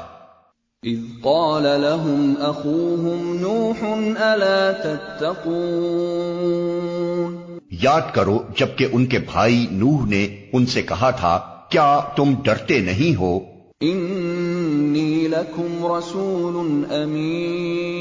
اذ 0.82 1.22
قال 1.22 1.62
لهم 1.62 2.34
اخوهم 2.40 3.36
نوح 3.40 3.84
الا 4.20 4.72
تتقون۔ 4.84 7.58
یاد 7.70 8.00
کرو 8.12 8.42
جبکہ 8.56 8.86
ان 8.92 9.06
کے 9.06 9.18
بھائی 9.18 9.66
نوح 9.70 10.06
نے 10.06 10.28
ان 10.52 10.66
سے 10.66 10.82
کہا 10.82 11.10
تھا 11.10 11.55
کیا 11.68 12.00
تم 12.16 12.34
ڈرتے 12.42 12.80
نہیں 12.80 13.16
ہو 13.16 13.38
انی 13.80 15.28
لکم 15.28 15.92
رسول 15.98 16.84
امین 16.94 17.96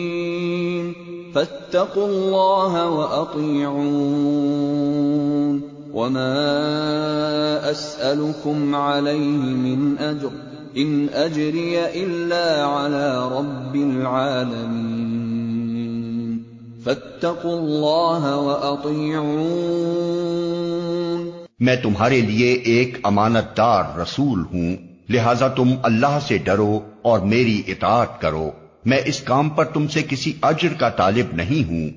فاتقوا 1.35 2.07
الله 2.07 2.89
وأطيعون. 2.89 3.75
وما 5.93 6.35
أسألكم 7.71 8.75
عليه 8.75 9.55
من 9.55 9.95
أجر. 9.99 10.29
إن 10.77 11.07
أجري 11.13 11.77
إلا 12.03 12.65
على 12.65 13.29
رب 13.31 13.75
العالمين. 13.75 14.75
فاتقوا 16.83 17.59
الله 17.59 18.39
وأطيعون. 18.39 19.25
میں 21.59 21.75
تمہارے 21.75 22.21
لیے 22.21 22.53
ایک 22.53 22.97
امانت 23.03 23.57
دار 23.57 23.99
رسول 23.99 24.43
ہوں 24.53 24.75
لہذا 25.09 25.47
تم 25.47 25.69
اللہ 25.83 26.19
سے 26.27 26.37
ڈرو 26.37 26.79
اور 27.01 27.19
میری 27.19 27.61
اطاعت 27.67 28.21
کرو۔ 28.21 28.51
میں 28.85 29.01
اس 29.05 29.21
کام 29.21 29.49
پر 29.49 29.65
تم 29.65 29.87
سے 29.87 30.01
کسی 30.09 30.33
اجر 30.41 30.73
کا 30.73 30.89
طالب 30.89 31.25
نہیں 31.33 31.69
ہوں۔ 31.69 31.89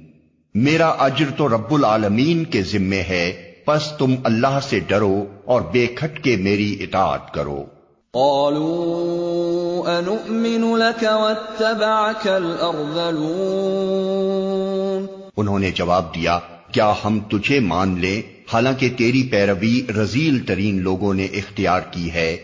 میرا 0.55 0.89
اجر 0.89 1.25
تو 1.37 1.49
رب 1.49 1.75
العالمین 1.75 2.45
کے 2.45 2.63
ذمے 2.63 3.01
ہے 3.01 3.53
پس 3.65 3.93
تم 3.99 4.15
اللہ 4.25 4.59
سے 4.63 4.81
ڈرو 4.81 5.25
اور 5.45 5.61
بے 5.61 5.87
کھٹ 5.87 6.25
کے 6.25 6.37
میری 6.37 6.77
اطاعت 6.81 7.35
کرو۔ 7.35 7.65
قالوا 8.11 9.99
انؤمن 9.99 10.79
لك 10.79 11.05
واتبعك 11.05 12.27
الارذلون 12.27 15.07
انہوں 15.37 15.59
نے 15.59 15.71
جواب 15.71 16.15
دیا 16.15 16.39
کیا 16.73 16.93
ہم 17.05 17.21
تجھے 17.21 17.61
مان 17.61 18.01
لیں؟ 18.01 18.38
حالانکہ 18.53 18.89
تیری 18.97 19.23
پیروی 19.23 19.83
رزیل 19.97 20.39
ترین 20.39 20.83
لوگوں 20.83 21.15
نے 21.15 21.25
اختیار 21.25 21.81
کی 21.91 22.13
ہے۔ 22.13 22.37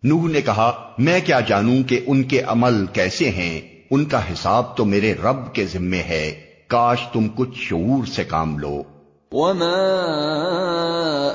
نوح 0.03 0.29
نے 0.29 0.41
کہا 0.41 0.93
میں 0.97 1.19
کیا 1.25 1.39
جانوں 1.39 1.83
کہ 1.83 1.99
ان 2.07 2.23
کے 2.23 2.41
عمل 2.41 2.85
کیسے 2.93 3.29
ہیں؟ 3.29 3.61
ان 3.91 4.05
کا 4.05 4.33
حساب 4.33 4.77
تو 4.77 4.85
میرے 4.85 5.13
رب 5.13 5.53
کے 5.53 5.65
ذمے 5.65 5.99
ہے۔ 5.99 6.39
کاش 6.67 6.97
تم 7.13 7.27
کچھ 7.35 7.59
شعور 7.59 8.05
سے 8.05 8.23
کام 8.23 8.57
لو۔ 8.57 8.83
وما 9.31 9.93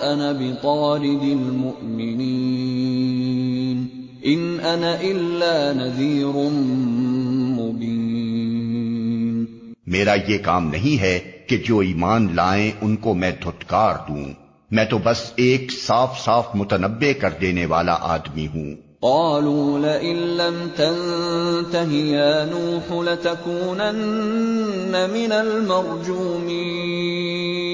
انا 0.03 0.33
بطارد 0.33 1.23
المؤمنین 1.23 3.87
ان 4.23 4.59
انا 4.63 4.91
الا 4.91 5.73
نذیر 5.73 6.49
مبین 7.61 9.45
میرا 9.87 10.15
یہ 10.29 10.39
کام 10.39 10.69
نہیں 10.69 11.01
ہے 11.01 11.19
کہ 11.47 11.63
جو 11.67 11.79
ایمان 11.79 12.29
لائیں 12.35 12.71
ان 12.81 12.97
کو 12.97 13.15
میں 13.15 13.31
دھتکار 13.31 13.95
دوں۔ 14.09 14.25
میں 14.71 14.85
تو 14.85 14.99
بس 15.05 15.33
ایک 15.37 15.73
صاف 15.87 16.25
صاف 16.25 16.47
متنبع 16.55 17.21
کر 17.21 17.31
دینے 17.41 17.67
والا 17.67 17.97
آدمی 18.01 18.47
ہوں۔ 18.47 18.75
قالوا 19.01 19.79
لئن 19.79 20.17
لم 20.17 20.69
تنته 20.77 21.93
يا 21.93 22.45
نوح 22.45 23.03
لتكونن 23.03 25.09
من 25.13 25.33
المرجومين 25.33 27.72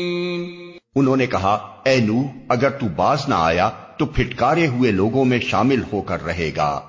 انہوں 0.98 1.16
نے 1.16 1.26
کہا 1.26 1.58
اے 1.84 2.00
نوح 2.00 2.24
اگر 2.48 2.70
تو 2.70 2.86
باز 2.96 3.28
نہ 3.28 3.34
آیا 3.38 3.70
تو 3.96 4.06
پھٹکارے 4.06 4.66
ہوئے 4.66 4.90
لوگوں 4.90 5.24
میں 5.24 5.40
شامل 5.40 5.82
ہو 5.92 6.00
کر 6.00 6.24
رہے 6.24 6.50
گا۔ 6.56 6.80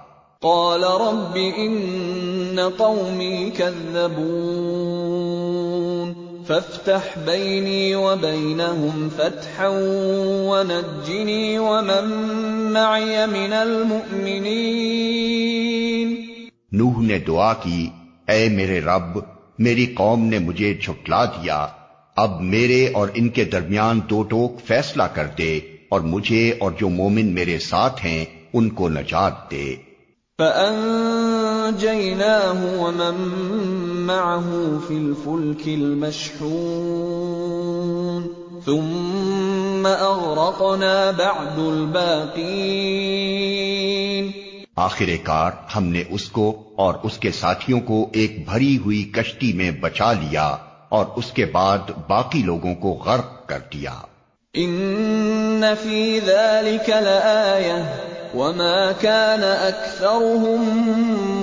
قال 0.41 0.84
رب 0.84 1.38
ان 1.58 2.60
قومی 2.78 3.50
كذبون 3.58 6.13
فافتح 6.48 7.19
بيني 7.26 7.93
وبينهم 7.93 9.08
فتحا 9.15 9.69
ونجني 10.50 11.58
ومن 11.58 12.28
معي 12.74 13.15
من 13.32 13.54
المؤمنين۔ 13.54 16.15
نوح 16.72 17.02
نے 17.02 17.19
دعا 17.19 17.54
کی 17.54 17.89
اے 18.28 18.50
میرے 18.50 18.82
رب 18.82 19.19
میری 19.60 19.86
قوم 19.86 20.26
نے 20.26 20.39
مجھے 20.39 20.74
جھٹلا 20.74 21.26
دیا۔ 21.26 21.67
اب 22.19 22.41
میرے 22.41 22.89
اور 22.93 23.08
ان 23.13 23.29
کے 23.29 23.43
درمیان 23.43 23.99
دو 24.10 24.23
ٹوک 24.23 24.65
فیصلہ 24.65 25.03
کر 25.03 25.27
دے 25.38 25.60
اور 25.89 26.01
مجھے 26.01 26.53
اور 26.60 26.71
جو 26.79 26.89
مومن 26.89 27.25
میرے 27.25 27.60
ساتھ 27.60 28.05
ہیں 28.05 28.25
ان 28.53 28.69
کو 28.69 28.89
نجات 28.89 29.51
دے۔ 29.51 29.75
فَأَنجَيْنَاهُ 30.38 32.79
وَمَن 32.79 34.05
مَّعَهُ 34.05 34.77
فِي 34.88 34.95
الْفُلْكِ 34.95 35.75
الْمَشْحُونِ 35.75 38.27
ثُمَّ 38.65 39.89
أَغْرَقْنَا 39.89 41.12
بَعْدُ 41.12 41.71
الْبَاقِينَ۔ 41.71 44.29
آخر 44.75 45.05
کار 45.23 45.51
ہم 45.75 45.84
نے 45.84 46.03
اس 46.10 46.29
کو 46.29 46.63
اور 46.75 46.93
اس 47.03 47.17
کے 47.17 47.32
ساتھیوں 47.32 47.79
کو 47.79 48.10
ایک 48.13 48.49
بھری 48.49 48.77
ہوئی 48.77 49.03
کشتی 49.03 49.53
میں 49.53 49.71
بچا 49.71 50.13
لیا۔ 50.13 50.58
اور 50.89 51.06
اس 51.15 51.32
کے 51.32 51.45
بعد 51.45 51.78
باقی 52.08 52.43
لوگوں 52.43 52.75
کو 52.75 52.91
غرق 53.06 53.47
کر 53.47 53.60
دیا۔ 53.73 53.93
ان 54.54 55.63
فی 55.84 56.19
ذلك 56.19 56.89
لآیہ 56.89 57.84
وما 58.38 58.91
كان 59.02 59.43
اکثرهم 59.43 60.63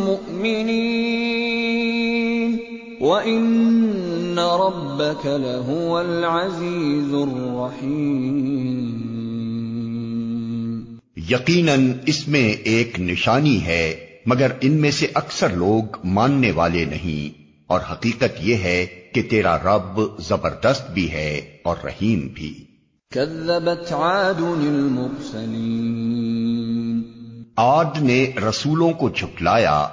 مؤمنین 0.05 1.17
وان 3.01 4.39
ربك 4.39 5.27
لهو 5.27 5.97
العزیز 5.97 7.15
الرحیم 7.15 8.37
یقیناً 11.31 11.93
اس 12.07 12.29
میں 12.29 12.53
ایک 12.53 13.01
نشانی 13.01 13.65
ہے 13.65 14.07
مگر 14.27 14.53
ان 14.61 14.73
میں 14.73 14.91
سے 14.91 15.07
اکثر 15.15 15.49
لوگ 15.49 15.97
ماننے 16.05 16.51
والے 16.51 16.85
نہیں۔ 16.85 17.36
اور 17.67 17.81
حقیقت 17.93 18.41
یہ 18.41 18.57
ہے 18.57 18.87
کہ 19.15 19.23
تیرا 19.23 19.59
رب 19.59 20.01
زبردست 20.19 20.91
بھی 20.91 21.13
ہے 21.13 21.59
اور 21.65 21.77
رحیم 21.85 22.29
بھی۔ 22.35 22.65
كذبت 23.13 23.93
عاد 23.93 24.35
المرسلين 24.39 27.03
عاد 27.57 28.01
نے 28.01 28.31
رسولوں 28.49 28.93
کو 28.93 29.09
جھٹلایا۔ 29.09 29.89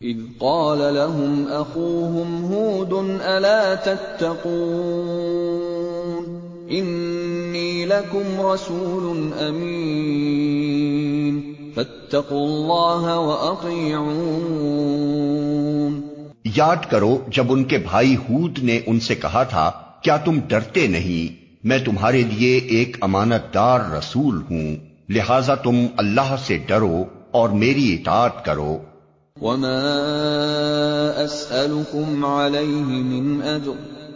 اذ 0.00 0.16
قال 0.38 0.78
لهم 0.78 1.44
اخوهم 1.50 2.44
هود 2.44 3.20
الا 3.24 3.74
تتقون؟ 3.74 6.40
انی 6.70 7.84
لكم 7.84 8.40
رسول 8.40 9.44
امین 9.44 11.54
فاتقوا 11.74 12.46
الله 12.46 13.20
واطيعون 13.20 15.45
یاد 16.56 16.90
کرو 16.90 17.24
جب 17.28 17.44
ان 17.48 17.64
کے 17.64 17.78
بھائی 17.78 18.16
ہود 18.16 18.58
نے 18.58 18.80
ان 18.86 19.00
سے 19.00 19.14
کہا 19.14 19.42
تھا 19.42 19.70
کیا 20.02 20.16
تم 20.16 20.40
ڈرتے 20.48 20.86
نہیں؟ 20.86 21.44
میں 21.64 21.78
تمہارے 21.78 22.22
لیے 22.22 22.58
ایک 22.58 22.96
امانت 23.00 23.54
دار 23.54 23.80
رسول 23.80 24.42
ہوں 24.50 24.76
لہذا 25.08 25.54
تم 25.54 25.86
اللہ 25.96 26.36
سے 26.46 26.58
ڈرو 26.66 27.04
اور 27.30 27.48
میری 27.48 27.94
اطاعت 27.94 28.44
کرو۔ 28.44 28.78
وما 29.40 29.78
اسألكم 31.16 32.24
عليه 32.24 32.92
من 32.92 33.40
اجر 33.42 33.70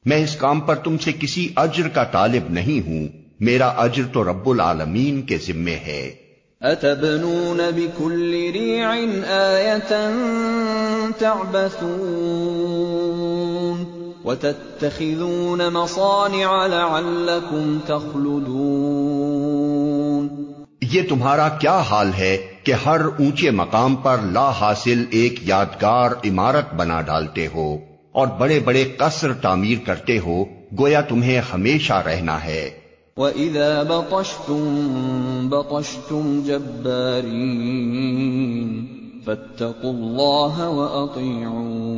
میں 0.05 0.23
اس 0.23 0.35
کام 0.35 0.59
پر 0.59 0.75
تم 0.75 0.97
سے 0.97 1.11
کسی 1.19 1.49
اجر 1.55 1.87
کا 1.87 2.03
طالب 2.03 2.43
نہیں 2.49 2.87
ہوں 2.87 3.07
میرا 3.39 3.67
اجر 3.67 4.03
تو 4.13 4.23
رب 4.23 4.49
العالمین 4.49 5.21
کے 5.21 5.37
ذمے 5.37 5.75
ہے۔ 5.75 6.26
أتبنون 6.63 7.71
بكل 7.71 8.51
ريع 8.51 8.93
آية 9.27 10.11
تعبثون 11.19 13.85
وتتخذون 14.25 15.69
مصانع 15.69 16.67
لعلكم 16.67 17.79
تخلدون 17.85 20.27
یہ 20.81 21.01
تمہارا 21.09 21.49
کیا 21.49 21.77
حال 21.77 22.11
ہے 22.17 22.37
کہ 22.63 22.73
ہر 22.85 23.05
اونچے 23.05 23.51
مقام 23.51 23.95
پر 23.95 24.17
لا 24.17 24.49
حاصل 24.49 25.05
ایک 25.09 25.47
یادگار 25.47 26.11
عمارت 26.25 26.73
بنا 26.73 27.01
ڈالتے 27.01 27.47
ہو 27.47 27.77
اور 28.11 28.27
بڑے 28.27 28.59
بڑے 28.59 28.83
قصر 28.83 29.33
تعمیر 29.33 29.77
کرتے 29.85 30.19
ہو، 30.19 30.45
گویا 30.79 31.01
تمہیں 31.01 31.41
ہمیشہ 31.53 31.93
رہنا 31.93 32.43
ہے۔ 32.43 32.86
وَإِذَا 33.17 33.83
بَطَشْتُم 33.83 34.63
بَطَشْتُمْ 35.49 36.43
جَبَّارِينَ 36.47 37.67
فَاتَّقُوا 39.27 39.93
اللَّهَ 39.93 40.69
وَأَطِيعُونَ 40.69 41.97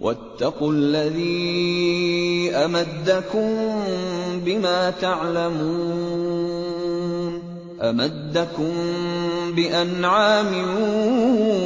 واتقوا 0.00 0.72
الذي 0.72 2.50
امدكم 2.50 3.48
بما 4.44 4.90
تعلمون 4.90 6.48
امدكم 7.82 8.74
بِأَنْعَامٍ 9.54 10.54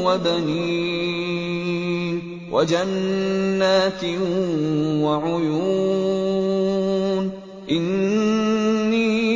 وَبَنِينَ 0.04 2.18
وَجَنَّاتٍ 2.50 4.04
وَعُيُونٍ 5.02 7.28
إِنِّي 7.70 9.32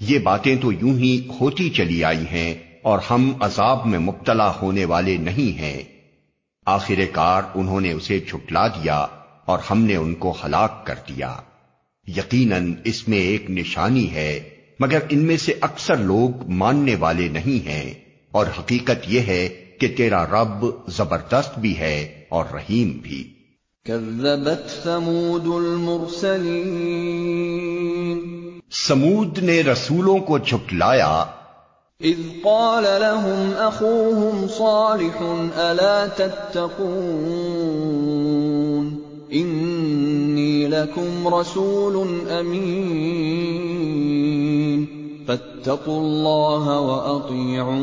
یہ 0.00 0.18
باتیں 0.18 0.56
تو 0.56 0.72
یوں 0.72 0.90
ہی 0.90 1.28
ہوتی 1.40 1.70
چلی 1.70 2.04
آئی 2.04 2.18
ہیں۔ 2.18 2.54
اور 2.86 2.98
ہم 3.10 3.32
عذاب 3.40 3.86
میں 3.86 3.98
مبتلا 3.98 4.52
ہونے 4.62 4.84
والے 4.84 5.16
نہیں 5.16 5.58
ہیں۔ 5.58 5.82
آخر 6.66 6.94
کار 7.12 7.42
انہوں 7.54 7.80
نے 7.80 7.92
اسے 7.92 8.20
چھٹلا 8.20 8.68
دیا 8.68 9.06
اور 9.44 9.58
ہم 9.70 9.82
نے 9.82 9.96
ان 9.96 10.14
کو 10.14 10.34
ہلاک 10.44 10.86
کر 10.86 10.94
دیا۔ 11.08 11.36
یقیناً 12.08 12.74
اس 12.84 13.08
میں 13.08 13.18
ایک 13.18 13.50
نشانی 13.50 14.10
ہے 14.10 14.48
مگر 14.80 14.98
ان 15.08 15.18
میں 15.18 15.36
سے 15.36 15.54
اکثر 15.60 15.96
لوگ 15.96 16.48
ماننے 16.48 16.94
والے 16.94 17.28
نہیں 17.28 17.66
ہیں۔ 17.66 17.94
اور 18.30 18.46
حقیقت 18.58 19.04
یہ 19.08 19.20
ہے 19.20 19.62
کہ 19.80 19.94
تیرا 19.96 20.26
رب 20.26 20.66
زبردست 20.86 21.58
بھی 21.58 21.78
ہے 21.78 22.24
اور 22.28 22.44
رحیم 22.54 22.88
بھی۔ 22.88 23.34
كذبت 23.84 24.84
ثمود 24.84 25.46
المرسلين 25.46 28.36
سمود 28.70 29.38
نے 29.38 29.60
رسولوں 29.60 30.18
کو 30.18 30.38
چھٹلایا 30.38 31.24
إِذْ 32.04 32.16
قَالَ 32.44 32.82
لَهُمْ 33.00 33.52
أَخُوهُمْ 33.52 34.48
صَالِحٌ 34.48 35.22
أَلَا 35.56 36.06
تَتَّقُونَ 36.06 36.86
إِنِّي 39.32 40.68
لَكُمْ 40.68 41.28
رَسُولٌ 41.28 42.08
أَمِينٌ 42.28 42.66
فَاتَّقُوا 45.28 46.00
اللَّهَ 46.00 46.80
وَأَطِيعُونِ 46.80 47.82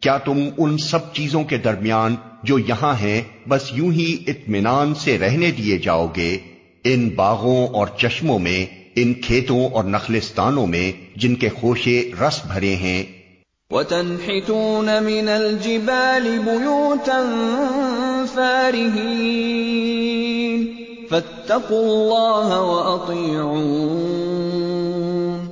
کیا 0.00 0.18
تم 0.24 0.48
ان 0.58 0.78
سب 0.78 1.12
چیزوں 1.12 1.44
کے 1.44 1.56
درمیان 1.56 2.14
جو 2.42 2.58
یہاں 2.58 2.94
ہیں 3.00 3.22
بس 3.48 3.62
یوں 3.72 3.92
ہی 3.92 4.16
اطمینان 4.26 4.94
سے 4.94 5.18
رہنے 5.18 5.50
دیے 5.50 5.78
جاؤ 5.78 6.06
گے؟ 6.16 6.38
ان 6.84 7.08
باغوں 7.08 7.66
اور 7.66 7.86
چشموں 7.98 8.38
میں، 8.38 8.66
ان 8.96 9.14
کھیتوں 9.14 9.66
اور 9.66 9.84
نخلستانوں 9.84 10.66
میں 10.66 10.92
جن 11.16 11.34
کے 11.34 11.48
خوشے 11.48 12.10
رس 12.20 12.40
بھرے 12.52 12.76
ہیں 12.76 13.04
وتنحتون 13.70 14.84
من 14.84 15.28
الجبال 15.28 16.38
بيوتا 16.38 17.24
فارهين 18.34 20.66
فاتقوا 21.10 21.78
الله 21.78 22.60
واطيعون 22.60 25.46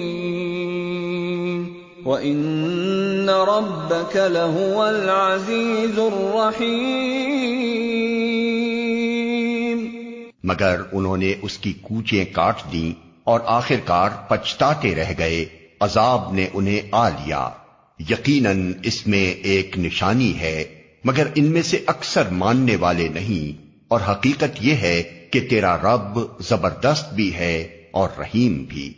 وَإِنَّ 2.04 3.28
رَبَّكَ 3.28 4.16
لَهُوَ 4.16 4.84
الْعَزِيزُ 4.84 5.98
الرَّحِيمُ. 5.98 6.84
مگر 10.44 10.80
انہوں 10.92 11.16
نے 11.16 11.34
اس 11.42 11.58
کی 11.58 11.72
کوچیں 11.82 12.24
کاٹ 12.34 12.72
دیں 12.72 13.04
اور 13.24 13.40
آخر 13.46 13.76
کار 13.84 14.10
پچھتاتے 14.28 14.94
رہ 14.94 15.12
گئے. 15.18 15.44
عذاب 15.80 16.32
نے 16.32 16.48
انہیں 16.54 16.80
آ 16.92 17.08
لیا. 17.08 17.48
یقیناً 18.00 18.72
اس 18.82 19.06
میں 19.06 19.30
ایک 19.30 19.78
نشانی 19.78 20.40
ہے 20.40 20.64
مگر 21.04 21.26
ان 21.34 21.44
میں 21.44 21.62
سے 21.62 21.80
اکثر 21.86 22.28
ماننے 22.28 22.76
والے 22.76 23.08
نہیں 23.08 23.64
اور 23.88 24.00
حقیقت 24.08 24.58
یہ 24.60 24.74
ہے 24.74 25.02
کہ 25.30 25.46
تیرا 25.50 25.76
رب 25.76 26.18
زبردست 26.40 27.14
بھی 27.14 27.34
ہے 27.34 27.68
اور 27.92 28.08
رحیم 28.18 28.66
بھی۔ 28.68 28.92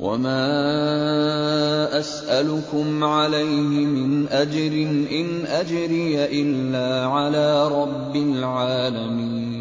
وَمَا 0.00 1.98
أَسْأَلُكُمْ 1.98 3.04
عَلَيْهِ 3.04 3.86
مِنْ 3.86 4.28
أَجْرٍ 4.28 4.70
ۖ 4.70 5.12
إِنْ 5.12 5.46
أَجْرِيَ 5.46 6.24
إِلَّا 6.42 7.06
عَلَىٰ 7.06 7.68
رَبِّ 7.72 8.16
الْعَالَمِينَ 8.16 9.58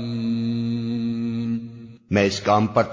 میں 2.11 2.25
اس 2.25 2.37
کام 2.41 2.67
پر 2.67 2.83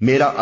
میرا 0.00 0.28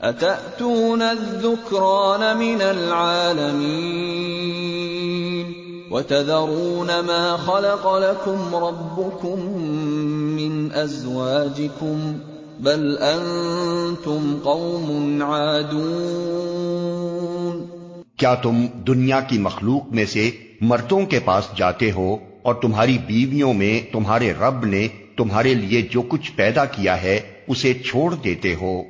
أتأتون 0.00 1.02
الذكران 1.02 2.36
من 2.36 2.62
العالمين؟ 2.62 4.04
وتذرون 5.90 7.00
ما 7.00 7.36
خلق 7.36 7.84
لكم 7.96 8.54
ربكم 8.54 9.38
من 10.48 10.72
أزواجكم 10.72 12.12
بل 12.60 12.98
أنتم 12.98 14.38
قوم 14.42 15.22
عادون 15.22 16.74
کیا 18.16 18.34
تم 18.34 18.66
دنیا 18.86 19.20
کی 19.20 19.38
مخلوق 19.38 19.92
میں 19.92 20.04
سے 20.04 20.30
مردوں 20.60 21.06
کے 21.06 21.20
پاس 21.20 21.44
جاتے 21.56 21.90
ہو 21.90 22.16
اور 22.42 22.54
تمہاری 22.54 22.98
بیویوں 23.06 23.54
میں 23.54 23.92
تمہارے 23.92 24.32
رب 24.32 24.64
نے 24.64 24.88
تمہارے 25.16 25.54
لیے 25.54 25.82
جو 25.82 26.02
کچھ 26.02 26.32
پیدا 26.36 26.64
کیا 26.64 27.02
ہے 27.02 27.20
اسے 27.48 27.74
چھوڑ 27.74 28.14
دیتے 28.14 28.54
ہو، 28.54 28.82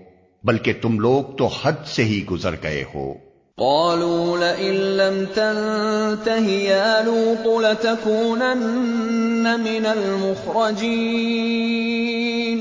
بلکہ 0.44 0.72
تم 0.82 1.00
لوگ 1.00 1.36
تو 1.36 1.48
حد 1.62 1.86
سے 1.86 2.04
ہی 2.04 2.24
گزر 2.30 2.54
گئے 2.62 2.84
ہو۔ 2.94 3.14
قالوا 3.58 4.38
لئن 4.38 4.74
لم 4.74 5.24
تنته 5.34 6.50
يا 6.50 7.02
لوط 7.04 7.46
لتكونن 7.46 9.42
من 9.42 9.86
المخرجين. 9.86 12.58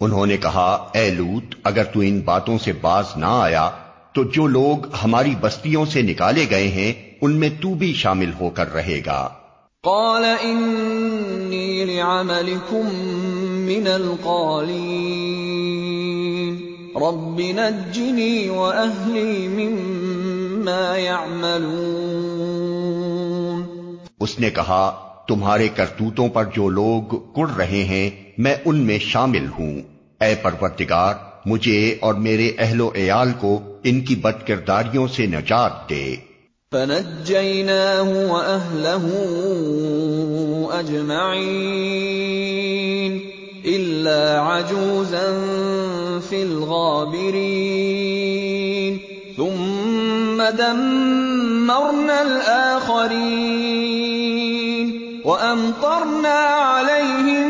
انہوں 0.00 0.26
نے 0.26 0.36
کہا 0.36 0.90
اے 0.94 1.10
لوت 1.10 1.54
اگر 1.64 1.84
تو 1.84 2.00
ان 2.00 2.20
باتوں 2.20 2.58
سے 2.58 2.72
باز 2.80 3.04
نہ 3.16 3.24
آیا 3.28 3.70
تو 4.12 4.24
جو 4.24 4.46
لوگ 4.46 4.86
ہماری 5.04 5.34
بستیوں 5.40 5.86
سے 5.86 6.02
نکالے 6.02 6.46
گئے 6.50 6.68
ہیں 6.68 6.92
ان 7.22 7.32
میں 7.32 7.50
تو 7.62 7.74
بھی 7.74 7.94
شامل 7.94 8.30
ہو 8.40 8.50
کر 8.50 8.74
رہے 8.74 9.00
گا۔ 9.06 9.28
قال 9.82 10.24
إني 10.44 11.84
لعملكم 11.84 12.86
من 13.66 13.86
القالين. 13.86 16.56
رب 16.96 17.40
نجني 17.40 18.48
وأهلي 18.48 19.48
مما 19.48 19.97
يعملون۔ 20.96 23.96
اس 24.20 24.40
نے 24.40 24.50
کہا 24.50 25.08
تمہارے 25.28 25.68
کرتوتوں 25.68 26.28
پر 26.28 26.44
جو 26.44 26.68
لوگ 26.68 27.16
کڑ 27.16 27.56
رہے 27.56 27.76
ہیں 27.84 28.32
میں 28.38 28.54
ان 28.64 28.76
میں 28.76 28.98
شامل 28.98 29.46
ہوں۔ 29.58 29.80
اے 30.20 30.34
پروردگار 30.42 31.14
مجھے 31.46 31.96
اور 32.00 32.14
میرے 32.14 32.52
اہل 32.58 32.80
و 32.80 32.90
عیال 32.96 33.32
کو 33.40 33.60
ان 33.84 34.00
کی 34.00 34.14
بد 34.14 34.46
کرداریوں 34.46 35.06
سے 35.06 35.26
نجات 35.26 35.90
دے۔ 35.90 36.16
فنجيناه 36.72 38.12
وأهله 38.12 39.08
أجمعين 40.80 43.18
إلا 43.64 44.42
عجوزا 44.42 45.44
في 46.28 46.42
الغابرين 46.42 48.47
ثم 50.38 50.56
دمرنا 50.56 52.20
الآخرين 52.20 53.12
وأمطرنا 55.24 56.36
عليهم 56.66 57.48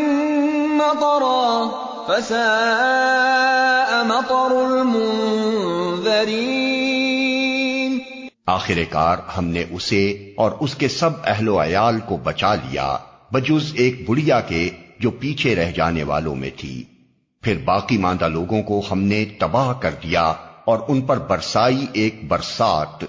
مطرا 0.77 1.67
فساء 2.07 3.91
مطر 4.05 4.55
المنذرين 4.55 6.19
آخر 8.47 8.75
کار 8.91 9.17
ہم 9.39 9.45
نے 9.45 9.65
اسے 9.71 10.33
اور 10.37 10.51
اس 10.61 10.75
کے 10.75 10.89
سب 10.89 11.11
اہل 11.25 11.49
و 11.49 11.63
عیال 11.63 12.01
کو 12.01 12.17
بچا 12.17 12.55
لیا، 12.55 12.97
بجز 13.33 13.73
ایک 13.75 14.11
بڑھیا 14.11 14.41
کے 14.41 14.71
جو 14.99 15.11
پیچھے 15.11 15.55
رہ 15.55 15.73
جانے 15.73 16.03
والوں 16.03 16.35
میں 16.35 16.51
تھی۔ 16.57 16.85
پھر 17.43 17.57
باقی 17.65 17.99
ماندہ 17.99 18.29
لوگوں 18.29 18.63
کو 18.63 18.83
ہم 18.93 19.03
نے 19.03 19.25
تباہ 19.39 19.73
کر 19.73 19.91
دیا۔ 19.91 20.33
اور 20.69 20.79
ان 20.89 21.01
پر 21.01 21.19
برسائی 21.19 21.87
ایک 21.93 22.29
برسات 22.29 23.05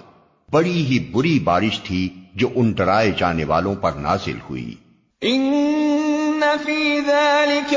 بڑی 0.50 0.70
ہی 0.70 0.98
بری 0.98 1.38
بارش 1.38 1.80
تھی 1.80 2.08
جو 2.34 2.48
ان 2.54 2.72
ڈرائے 2.72 3.12
جانے 3.18 3.44
والوں 3.44 3.74
پر 3.74 3.92
نازل 3.92 4.36
ہوئی۔ 4.50 4.74
إن 5.24 6.40
في 6.64 7.00
ذلك 7.00 7.74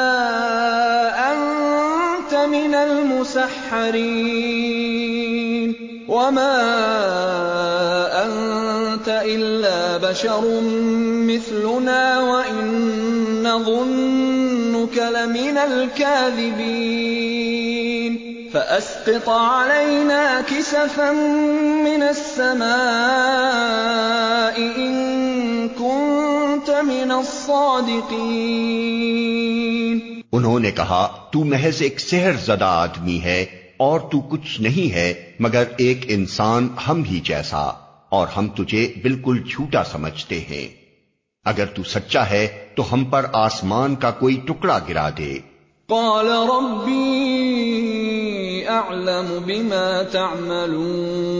وما 6.07 6.53
إِلَّا 9.09 9.97
بَشَرٌ 9.97 10.61
مِّثْلُنَا 11.27 12.19
وَإِن 12.19 12.65
نَّظُنُّكَ 13.43 14.97
لَمِنَ 14.97 15.57
الْكَاذِبِينَ. 15.57 16.91
فَأَسْقِطْ 18.53 19.29
عَلَيْنَا 19.29 20.41
كِسَفًا 20.41 21.11
مِّنَ 21.87 22.03
السَّمَاءِ 22.03 22.69
إِن 24.59 25.69
كُنتَ 25.69 26.69
مِنَ 26.69 27.11
الصَّادِقِينَ. 27.11 30.10
انہوں 30.31 30.59
نے 30.59 30.71
کہا، 30.71 31.29
تو 31.31 31.43
محض 31.43 31.81
ایک 31.81 31.99
سحر 31.99 32.31
زدہ 32.31 32.65
آدمی 32.65 33.21
ہے 33.23 33.45
اور 33.77 33.99
تو 33.99 34.19
کچھ 34.19 34.61
نہیں 34.61 34.93
ہے، 34.93 35.13
مگر 35.39 35.63
ایک 35.77 36.05
انسان 36.07 36.67
ہم 36.87 37.03
ہی 37.03 37.19
جیسا، 37.19 37.71
اور 38.09 38.27
ہم 38.27 38.47
تجھے 38.47 38.93
بالکل 39.01 39.39
جھوٹا 39.49 39.83
سمجھتے 39.83 40.39
ہیں۔ 40.39 40.67
اگر 41.45 41.65
تو 41.65 41.83
سچا 41.83 42.29
ہے، 42.29 42.67
تو 42.75 42.93
ہم 42.93 43.05
پر 43.05 43.25
آسمان 43.33 43.95
کا 43.95 44.11
کوئی 44.11 44.35
ٹکڑا 44.47 44.79
گرا 44.89 45.09
دے۔ 45.09 45.39
قال 45.87 46.27
ربی 46.27 47.31
اعلم 48.67 49.37
بما 49.45 50.01
تعملون۔ 50.11 51.31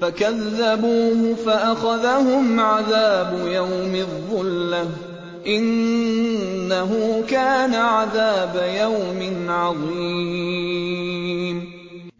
فكذبوه 0.00 1.30
فأخذهم 1.44 2.60
عذاب 2.60 3.48
يوم 3.52 3.94
الظلة 3.94 5.13
إنه 5.46 6.94
كان 7.28 7.74
عذاب 7.74 8.56
يوم 8.56 9.48
عظيم۔ 9.48 11.60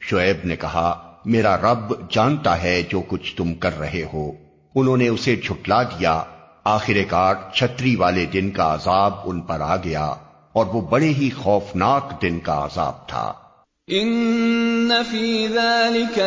شعیب 0.01 0.37
نے 0.45 0.57
کہا 0.57 1.12
میرا 1.25 1.57
رب 1.57 2.11
جانتا 2.11 2.62
ہے 2.62 2.83
جو 2.89 3.03
کچھ 3.09 3.37
تم 3.37 3.55
کر 3.55 3.79
رہے 3.79 4.05
ہو۔ 4.12 4.33
انہوں 4.75 4.97
نے 4.97 5.09
اسے 5.09 5.37
جھٹلا 5.37 5.83
دیا۔ 5.83 6.22
آخر 6.64 6.93
کار 7.11 7.35
چھتری 7.55 7.97
والے 7.97 8.27
دن 8.27 8.51
کا 8.51 8.75
عذاب 8.75 9.12
ان 9.25 9.41
پر 9.41 9.61
آ 9.61 9.77
گیا 9.77 10.14
اور 10.53 10.66
وہ 10.66 10.81
بڑے 10.81 11.09
ہی 11.09 11.31
خوفناک 11.31 12.22
دن 12.22 12.41
کا 12.41 12.64
عذاب 12.64 13.09
تھا۔ 13.09 13.33
ان 13.89 14.93
فی 15.11 15.49
ذلك 15.49 16.20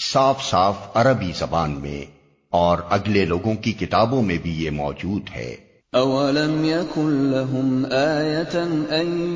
صاف 0.00 0.44
صاف 0.44 0.74
عربی 0.94 1.32
زبان 1.38 1.70
میں 1.70 2.04
اور 2.50 2.78
اگلے 2.90 3.24
لوگوں 3.24 3.54
کی 3.54 3.72
کتابوں 3.72 4.22
میں 4.22 4.38
بھی 4.42 4.64
یہ 4.64 4.70
موجود 4.70 5.22
ہے۔ 5.36 5.56
أَوَلَمْ 5.96 6.64
يَكُن 6.64 7.10
لَّهُمْ 7.10 7.92
آيَةً 7.92 8.84
أَن 8.90 9.30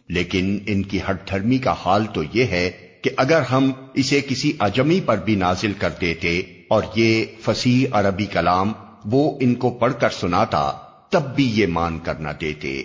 لیکن 0.08 0.58
ان 0.66 0.82
کی 0.82 0.98
ہٹ 1.10 1.30
دھرمی 1.30 1.58
کا 1.58 1.74
حال 1.84 2.06
تو 2.12 2.22
یہ 2.32 2.44
ہے 2.44 2.70
کہ 3.02 3.10
اگر 3.16 3.40
ہم 3.40 3.70
اسے 3.94 4.20
کسی 4.20 4.52
اجمی 4.58 5.00
پر 5.00 5.16
بھی 5.16 5.34
نازل 5.34 5.72
کر 5.78 5.90
دیتے 6.00 6.42
اور 6.68 6.82
یہ 6.96 7.24
فصیح 7.40 7.86
عربی 7.92 8.26
کلام 8.26 8.72
وہ 9.04 9.38
ان 9.40 9.54
کو 9.54 9.70
پڑھ 9.70 9.94
کر 10.00 10.10
سناتا 10.10 10.72
تب 11.10 11.34
بھی 11.34 11.52
یہ 11.54 11.66
مان 11.66 11.98
کر 11.98 12.14
نہ 12.14 12.28
دیتے 12.40 12.82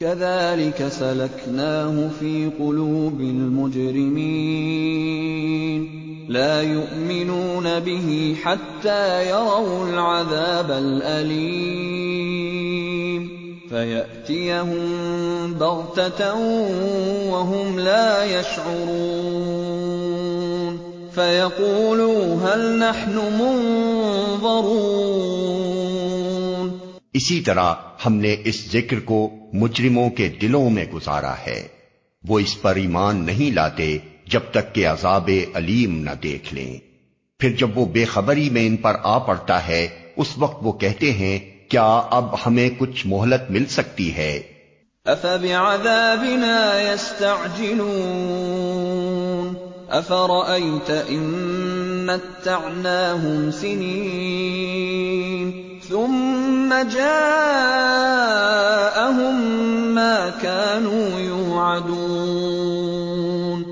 كَذَلِكَ 0.00 0.82
سَلَكْنَاهُ 0.92 2.06
فِي 2.18 2.48
قُلُوبِ 2.58 3.20
الْمُجْرِمِينَ. 3.20 5.86
لا 6.28 6.62
يؤمنون 6.62 7.64
به 7.84 8.36
حتى 8.42 9.28
يروا 9.28 9.88
العذاب 9.88 10.70
الأليم. 10.70 13.28
فيأتيهم 13.68 14.88
بغتة 15.52 16.34
وهم 17.30 17.78
لا 17.78 18.24
يشعرون. 18.24 20.78
فيقولوا 21.14 22.34
هل 22.34 22.78
نحن 22.78 23.20
منظرون؟ 23.40 25.79
اسی 27.12 27.40
طرح 27.40 27.74
ہم 28.06 28.14
نے 28.14 28.36
اس 28.44 28.72
ذکر 28.72 29.00
کو 29.00 29.30
مجرموں 29.52 30.10
کے 30.10 30.28
دلوں 30.28 30.70
میں 30.70 30.84
گزارا 30.94 31.34
ہے۔ 31.46 31.68
وہ 32.28 32.38
اس 32.38 32.62
پر 32.62 32.76
ایمان 32.76 33.26
نہیں 33.26 33.54
لاتے 33.54 33.98
جب 34.26 34.40
تک 34.50 34.74
کہ 34.74 34.86
عذاب 34.86 35.30
علیم 35.54 35.96
نہ 35.96 36.10
دیکھ 36.22 36.54
لیں۔ 36.54 36.78
پھر 37.38 37.50
جب 37.50 37.78
وہ 37.78 37.86
بے 37.86 38.04
خبری 38.04 38.50
میں 38.50 38.66
ان 38.66 38.76
پر 38.76 38.96
آ 39.02 39.18
پڑتا 39.18 39.66
ہے، 39.66 39.88
اس 40.16 40.38
وقت 40.38 40.58
وہ 40.62 40.72
کہتے 40.72 41.12
ہیں، 41.12 41.38
کیا 41.70 42.02
اب 42.10 42.46
ہمیں 42.46 42.70
کچھ 42.78 43.06
مہلت 43.06 43.50
مل 43.50 43.66
سکتی 43.66 44.14
ہے؟ 44.16 44.42
ثم 55.90 56.82
ما 59.94 60.32
كانوا 60.42 61.10
يوعدون 61.10 63.64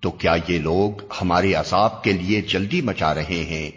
تو 0.00 0.10
کیا 0.10 0.36
یہ 0.48 0.58
لوگ 0.58 1.02
ہمارے 1.22 1.54
عذاب 1.54 2.02
کے 2.02 2.12
لیے 2.12 2.40
جلدی 2.40 2.80
مچا 2.80 3.14
رہے 3.14 3.32
ہیں؟ 3.50 3.70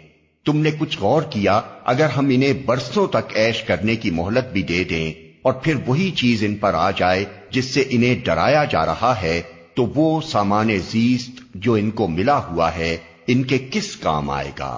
تم 0.46 0.56
نے 0.56 0.70
کچھ 0.78 0.98
غور 1.00 1.22
کیا 1.22 1.60
اگر 1.84 2.06
ہم 2.06 2.26
انہیں 2.30 2.52
برسوں 2.66 3.06
تک 3.06 3.32
ایش 3.34 3.62
کرنے 3.62 3.96
کی 3.96 4.10
مہلت 4.10 4.52
بھی 4.52 4.62
دے 4.62 4.84
دیں 4.84 5.12
اور 5.42 5.52
پھر 5.52 5.74
وہی 5.86 6.10
چیز 6.10 6.42
ان 6.42 6.56
پر 6.56 6.74
آ 6.74 6.90
جائے 6.90 7.24
جس 7.54 7.74
سے 7.74 7.84
انہیں 7.90 8.24
ڈرایا 8.24 8.64
جا 8.64 8.84
رہا 8.86 9.12
ہے 9.22 9.40
تو 9.74 9.86
وہ 9.94 10.08
سامان 10.22 10.70
زیست 10.90 11.40
جو 11.56 11.72
ان 11.74 11.90
کو 11.90 12.08
ملا 12.08 12.38
ہوا 12.46 12.68
ہے 12.76 12.96
ان 13.26 13.42
کے 13.44 13.58
کس 13.70 13.88
کام 13.96 14.30
آئے 14.30 14.50
گا؟ 14.58 14.74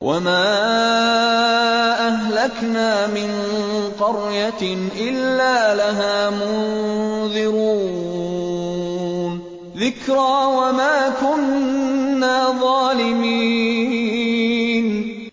وما 0.00 0.44
اهلكنا 2.00 3.06
من 3.06 3.30
قريه 3.98 4.62
الا 4.98 5.74
لها 5.74 6.30
منذرون 6.30 7.68
ذكرى 9.76 10.36
وما 10.48 11.08
كنا 11.20 12.36
ظالمين 12.60 13.98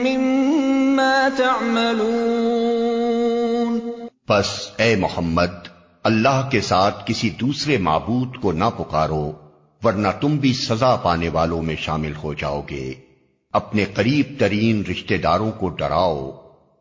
مِّمَّا 0.02 1.28
تَعْمَلُونَ 1.36 3.78
پس 4.26 4.70
اے 4.76 4.96
محمد، 4.96 5.68
اللہ 6.04 6.48
کے 6.50 6.60
ساتھ 6.60 7.06
کسی 7.06 7.30
دوسرے 7.30 7.78
معبود 7.78 8.36
کو 8.36 8.52
نہ 8.52 8.64
پکارو، 8.78 9.32
ورنہ 9.82 10.08
تم 10.20 10.36
بھی 10.36 10.52
سزا 10.52 10.96
پانے 10.96 11.28
والوں 11.28 11.62
میں 11.62 11.76
شامل 11.76 12.12
ہو 12.22 12.34
جاؤ 12.34 12.62
گے۔ 12.70 12.94
اپنے 13.52 13.84
قریب 13.84 14.26
ترین 14.38 14.82
رشتہ 14.90 15.14
داروں 15.22 15.50
کو 15.50 15.68
ڈراؤ 15.68 16.30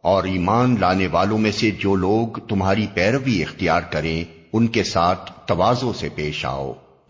اور 0.02 0.24
ایمان 0.24 0.76
لانے 0.80 1.08
والوں 1.08 1.38
میں 1.38 1.52
سے 1.52 1.72
جو 1.72 1.96
لوگ 1.96 2.40
تمہاری 2.40 2.88
پیروی 2.94 3.44
اختیار 3.44 3.82
کریں، 3.82 4.24
ان 4.54 4.68
کے 4.68 4.84
ساتھ 4.84 5.32
توازوں 5.46 5.94
سے 5.94 6.10
پیش 6.16 6.46
آؤ۔ 6.46 6.74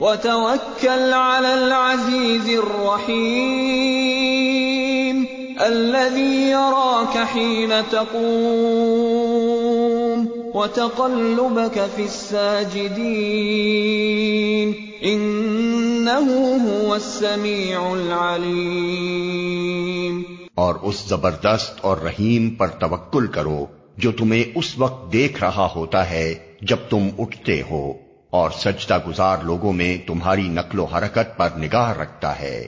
وتوكل 0.00 1.12
على 1.12 1.54
العزيز 1.54 2.58
الرحيم 2.58 5.26
الذي 5.60 6.50
يراك 6.50 7.18
حين 7.18 7.90
تقوم 7.90 10.28
وتقلبك 10.54 11.90
في 11.96 12.02
الساجدين 12.02 14.74
إنه 15.04 16.66
هو 16.66 16.94
السميع 16.94 17.94
العليم 17.94 20.31
اور 20.54 20.74
اس 20.74 21.04
زبردست 21.08 21.78
اور 21.80 21.96
رحیم 21.96 22.50
پر 22.50 22.68
توکل 22.68 23.26
کرو 23.26 23.66
جو 23.96 24.12
تمہیں 24.12 24.44
اس 24.54 24.78
وقت 24.78 25.12
دیکھ 25.12 25.40
رہا 25.40 25.68
ہوتا 25.76 26.10
ہے 26.10 26.34
جب 26.62 26.76
تم 26.90 27.08
اٹھتے 27.18 27.62
ہو، 27.70 27.92
اور 28.30 28.50
سجدہ 28.50 28.98
گزار 29.08 29.36
لوگوں 29.42 29.72
میں 29.72 29.98
تمہاری 30.06 30.48
نقل 30.48 30.78
و 30.78 30.84
حرکت 30.84 31.36
پر 31.36 31.48
نگاہ 31.58 31.92
رکھتا 31.92 32.40
ہے۔ 32.40 32.66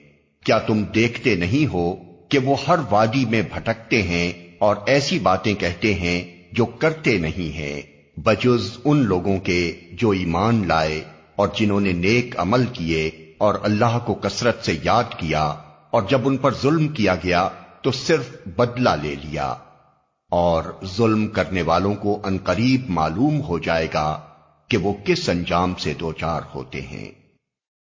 کیا 0.46 0.60
تم 0.60 0.84
دیکھتے 0.84 1.36
نہیں 1.36 1.74
ہو 1.74 1.96
کہ 2.30 2.40
وہ 2.40 2.56
ہر 2.68 2.76
وادی 2.92 3.26
میں 3.26 3.42
بھٹکتے 3.54 4.04
ہیں 4.04 4.34
اور 4.60 4.76
ایسی 4.86 5.20
باتیں 5.20 5.54
کہتے 5.54 5.94
ہیں 5.94 6.24
جو 6.52 6.66
کرتے 6.66 7.18
نہیں 7.18 7.56
ہیں؟ 7.56 7.82
بجز 8.18 8.78
ان 8.86 8.98
لوگوں 8.98 9.40
کے 9.40 9.74
جو 9.92 10.10
ایمان 10.10 10.68
لائے 10.68 11.04
اور 11.40 11.48
جنہوں 11.56 11.80
نے 11.80 11.92
نیک 11.92 12.40
عمل 12.40 12.66
کیے 12.66 13.12
اور 13.38 13.56
اللہ 13.64 14.00
کو 14.06 14.14
کثرت 14.14 14.66
سے 14.66 14.78
یاد 14.84 15.04
کیا 15.18 15.44
اور 15.92 16.02
جب 16.02 16.22
ان 16.26 16.38
پر 16.38 16.54
ظلم 16.54 16.88
کیا 16.88 17.16
گیا 17.16 17.50
تو 17.82 17.92
صرف 17.92 18.30
بدلہ 18.58 18.90
لے 19.02 19.16
لیا 19.16 19.56
اور 20.32 20.64
ظلم 20.98 21.28
کرنے 21.28 21.62
والوں 21.62 21.96
کو 21.96 22.20
انقریب 22.24 22.90
معلوم 22.90 23.42
ہو 23.42 23.60
جائے 23.60 23.88
گا 23.94 24.20
کہ 24.68 24.78
وہ 24.78 24.94
کس 25.06 25.30
انجام 25.30 25.74
سے 25.76 25.94
دوچار 25.94 26.42
ہوتے 26.56 26.82
ہیں۔ 26.82 27.19